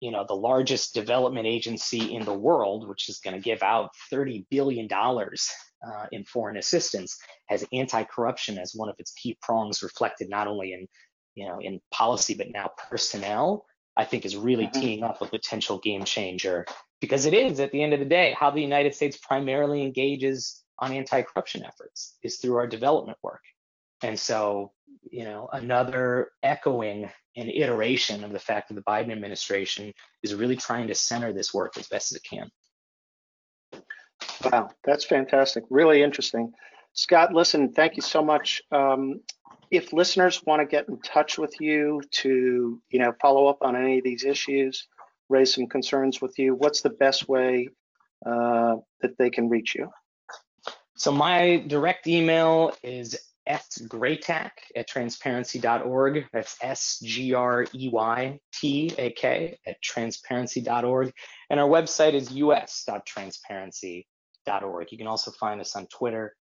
you 0.00 0.10
know 0.10 0.24
the 0.28 0.34
largest 0.34 0.94
development 0.94 1.46
agency 1.46 2.14
in 2.14 2.24
the 2.24 2.34
world, 2.34 2.88
which 2.88 3.08
is 3.08 3.20
going 3.20 3.34
to 3.34 3.40
give 3.40 3.62
out 3.62 3.90
30 4.10 4.46
billion 4.50 4.86
dollars 4.86 5.50
uh, 5.86 6.06
in 6.12 6.24
foreign 6.24 6.56
assistance, 6.56 7.18
has 7.48 7.64
anti-corruption 7.72 8.58
as 8.58 8.72
one 8.74 8.88
of 8.88 8.96
its 8.98 9.12
key 9.12 9.36
prongs, 9.42 9.82
reflected 9.82 10.28
not 10.28 10.46
only 10.46 10.72
in 10.72 10.86
you 11.34 11.46
know 11.48 11.58
in 11.60 11.80
policy 11.90 12.34
but 12.34 12.50
now 12.50 12.70
personnel. 12.90 13.64
I 13.96 14.04
think 14.04 14.24
is 14.24 14.36
really 14.36 14.66
Mhm. 14.66 14.72
teeing 14.80 15.02
up 15.04 15.22
a 15.22 15.26
potential 15.26 15.78
game 15.78 16.04
changer 16.04 16.66
because 17.00 17.26
it 17.26 17.34
is 17.34 17.60
at 17.60 17.72
the 17.72 17.82
end 17.82 17.92
of 17.92 17.98
the 17.98 18.04
day 18.06 18.34
how 18.38 18.50
the 18.50 18.60
United 18.60 18.94
States 18.94 19.16
primarily 19.16 19.82
engages 19.82 20.62
on 20.78 20.92
anti-corruption 20.92 21.64
efforts 21.64 22.16
is 22.22 22.38
through 22.38 22.56
our 22.56 22.66
development 22.66 23.18
work. 23.22 23.42
And 24.02 24.18
so, 24.18 24.72
you 25.10 25.24
know, 25.24 25.48
another 25.52 26.30
echoing 26.42 27.10
and 27.36 27.50
iteration 27.50 28.24
of 28.24 28.32
the 28.32 28.38
fact 28.38 28.68
that 28.68 28.74
the 28.74 28.82
Biden 28.82 29.10
administration 29.10 29.92
is 30.22 30.34
really 30.34 30.56
trying 30.56 30.88
to 30.88 30.94
center 30.94 31.32
this 31.32 31.52
work 31.52 31.76
as 31.76 31.88
best 31.88 32.12
as 32.12 32.16
it 32.16 32.24
can. 32.28 32.50
Wow, 34.44 34.70
that's 34.84 35.04
fantastic. 35.04 35.64
Really 35.70 36.02
interesting. 36.02 36.52
Scott, 36.92 37.32
listen, 37.32 37.72
thank 37.72 37.96
you 37.96 38.02
so 38.02 38.22
much. 38.22 38.62
Um, 38.70 39.20
if 39.70 39.92
listeners 39.92 40.42
want 40.46 40.60
to 40.60 40.66
get 40.66 40.88
in 40.88 41.00
touch 41.00 41.38
with 41.38 41.60
you 41.60 42.00
to, 42.10 42.80
you 42.88 42.98
know, 42.98 43.12
follow 43.20 43.46
up 43.46 43.58
on 43.62 43.74
any 43.74 43.98
of 43.98 44.04
these 44.04 44.24
issues, 44.24 44.86
raise 45.28 45.54
some 45.54 45.66
concerns 45.66 46.20
with 46.20 46.38
you, 46.38 46.54
what's 46.54 46.82
the 46.82 46.90
best 46.90 47.28
way 47.28 47.68
uh, 48.26 48.76
that 49.00 49.16
they 49.18 49.30
can 49.30 49.48
reach 49.48 49.74
you? 49.74 49.88
So 50.96 51.10
my 51.10 51.64
direct 51.66 52.06
email 52.06 52.72
is 52.82 53.18
sgreytak 53.48 54.50
at 54.76 54.86
transparency.org. 54.88 56.26
That's 56.32 56.56
S-G-R-E-Y-T-A-K 56.62 57.68
at 59.66 59.82
transparency.org. 59.82 61.12
And 61.50 61.60
our 61.60 61.68
website 61.68 62.14
is 62.14 62.30
us.transparency.org. 62.30 64.92
You 64.92 64.98
can 64.98 65.06
also 65.06 65.30
find 65.32 65.60
us 65.60 65.76
on 65.76 65.86
Twitter 65.88 66.34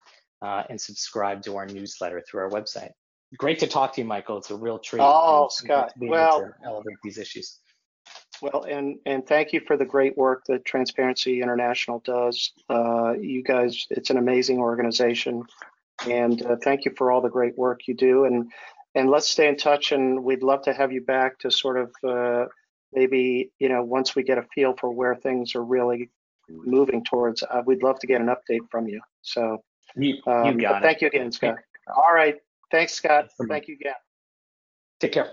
uh, 0.42 0.62
and 0.68 0.80
subscribe 0.80 1.42
to 1.42 1.56
our 1.56 1.66
newsletter 1.66 2.22
through 2.28 2.42
our 2.42 2.50
website. 2.50 2.90
great 3.38 3.58
to 3.60 3.66
talk 3.66 3.94
to 3.94 4.02
you, 4.02 4.06
Michael. 4.06 4.38
It's 4.38 4.50
a 4.50 4.56
real 4.56 4.78
treat. 4.78 5.02
Oh, 5.02 5.48
Scott, 5.50 5.92
well- 5.96 6.40
to 6.40 6.52
elevate 6.64 6.98
these 7.02 7.18
issues. 7.18 7.58
Well, 8.42 8.64
and 8.64 8.98
and 9.06 9.24
thank 9.24 9.52
you 9.52 9.60
for 9.60 9.76
the 9.76 9.84
great 9.84 10.18
work 10.18 10.44
that 10.48 10.64
Transparency 10.64 11.40
International 11.40 12.00
does. 12.00 12.52
Uh, 12.68 13.12
you 13.12 13.42
guys, 13.42 13.86
it's 13.90 14.10
an 14.10 14.16
amazing 14.18 14.58
organization, 14.58 15.44
and 16.10 16.44
uh, 16.44 16.56
thank 16.56 16.84
you 16.84 16.92
for 16.96 17.12
all 17.12 17.20
the 17.20 17.28
great 17.28 17.56
work 17.56 17.86
you 17.86 17.94
do. 17.94 18.24
And 18.24 18.50
and 18.96 19.08
let's 19.10 19.28
stay 19.28 19.46
in 19.46 19.56
touch. 19.56 19.92
And 19.92 20.24
we'd 20.24 20.42
love 20.42 20.62
to 20.62 20.72
have 20.72 20.90
you 20.90 21.02
back 21.02 21.38
to 21.38 21.52
sort 21.52 21.78
of 21.78 21.92
uh, 22.02 22.46
maybe 22.92 23.52
you 23.60 23.68
know 23.68 23.84
once 23.84 24.16
we 24.16 24.24
get 24.24 24.38
a 24.38 24.42
feel 24.54 24.74
for 24.76 24.90
where 24.90 25.14
things 25.14 25.54
are 25.54 25.64
really 25.64 26.10
moving 26.48 27.04
towards. 27.04 27.44
Uh, 27.44 27.62
we'd 27.64 27.84
love 27.84 28.00
to 28.00 28.08
get 28.08 28.20
an 28.20 28.26
update 28.26 28.68
from 28.72 28.88
you. 28.88 29.00
So 29.22 29.62
You, 29.94 30.16
um, 30.26 30.46
you 30.46 30.52
but 30.54 30.60
got 30.60 30.82
it. 30.82 30.86
thank 30.86 31.00
you 31.00 31.06
again, 31.06 31.30
Scott. 31.30 31.58
All 31.96 32.12
right, 32.12 32.38
thanks, 32.72 32.92
Scott. 32.94 33.28
Thank 33.48 33.68
you 33.68 33.74
again. 33.74 33.94
Take 34.98 35.12
care. 35.12 35.32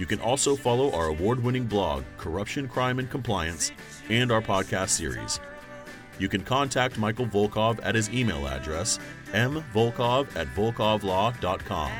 You 0.00 0.06
can 0.06 0.18
also 0.22 0.56
follow 0.56 0.90
our 0.92 1.08
award 1.08 1.44
winning 1.44 1.66
blog, 1.66 2.04
Corruption, 2.16 2.66
Crime, 2.66 3.00
and 3.00 3.10
Compliance, 3.10 3.70
and 4.08 4.32
our 4.32 4.40
podcast 4.40 4.88
series. 4.88 5.40
You 6.18 6.26
can 6.26 6.40
contact 6.40 6.96
Michael 6.96 7.26
Volkov 7.26 7.80
at 7.82 7.94
his 7.94 8.08
email 8.08 8.48
address, 8.48 8.98
mvolkov 9.32 10.34
at 10.36 10.46
volkovlaw.com. 10.54 11.92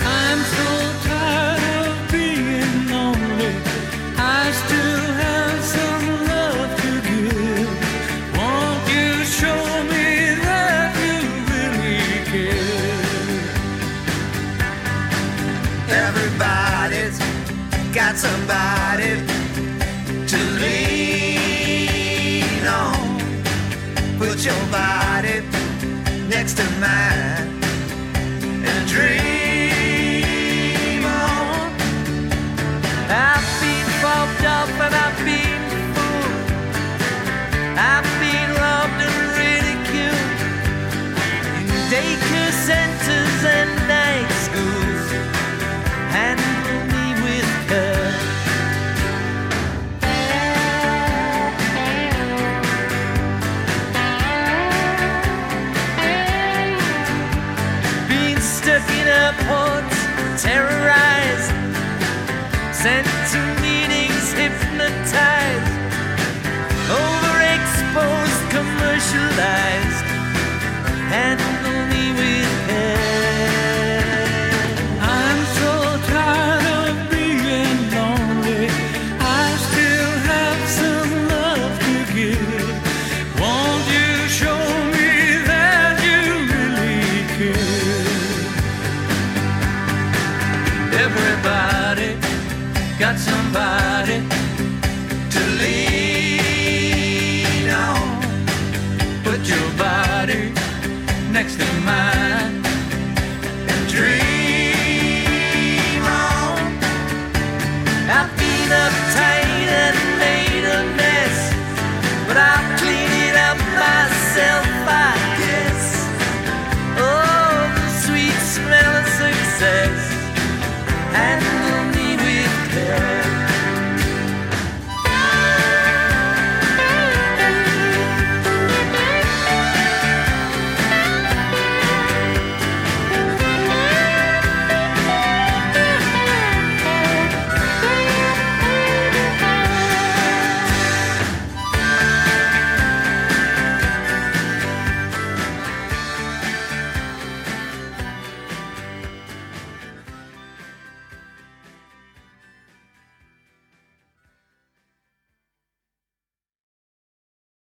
I'm 0.00 0.40
so 0.56 1.06
tired 1.06 1.86
of 1.86 2.10
being 2.10 2.88
lonely. 2.88 3.74
Somebody 18.24 19.12
to 20.30 20.38
lean 20.62 21.84
on. 22.66 23.04
Put 24.18 24.38
your 24.48 24.62
body 24.70 25.36
next 26.28 26.54
to 26.58 26.64
mine 26.80 27.43
got 93.04 93.18
some 93.18 93.43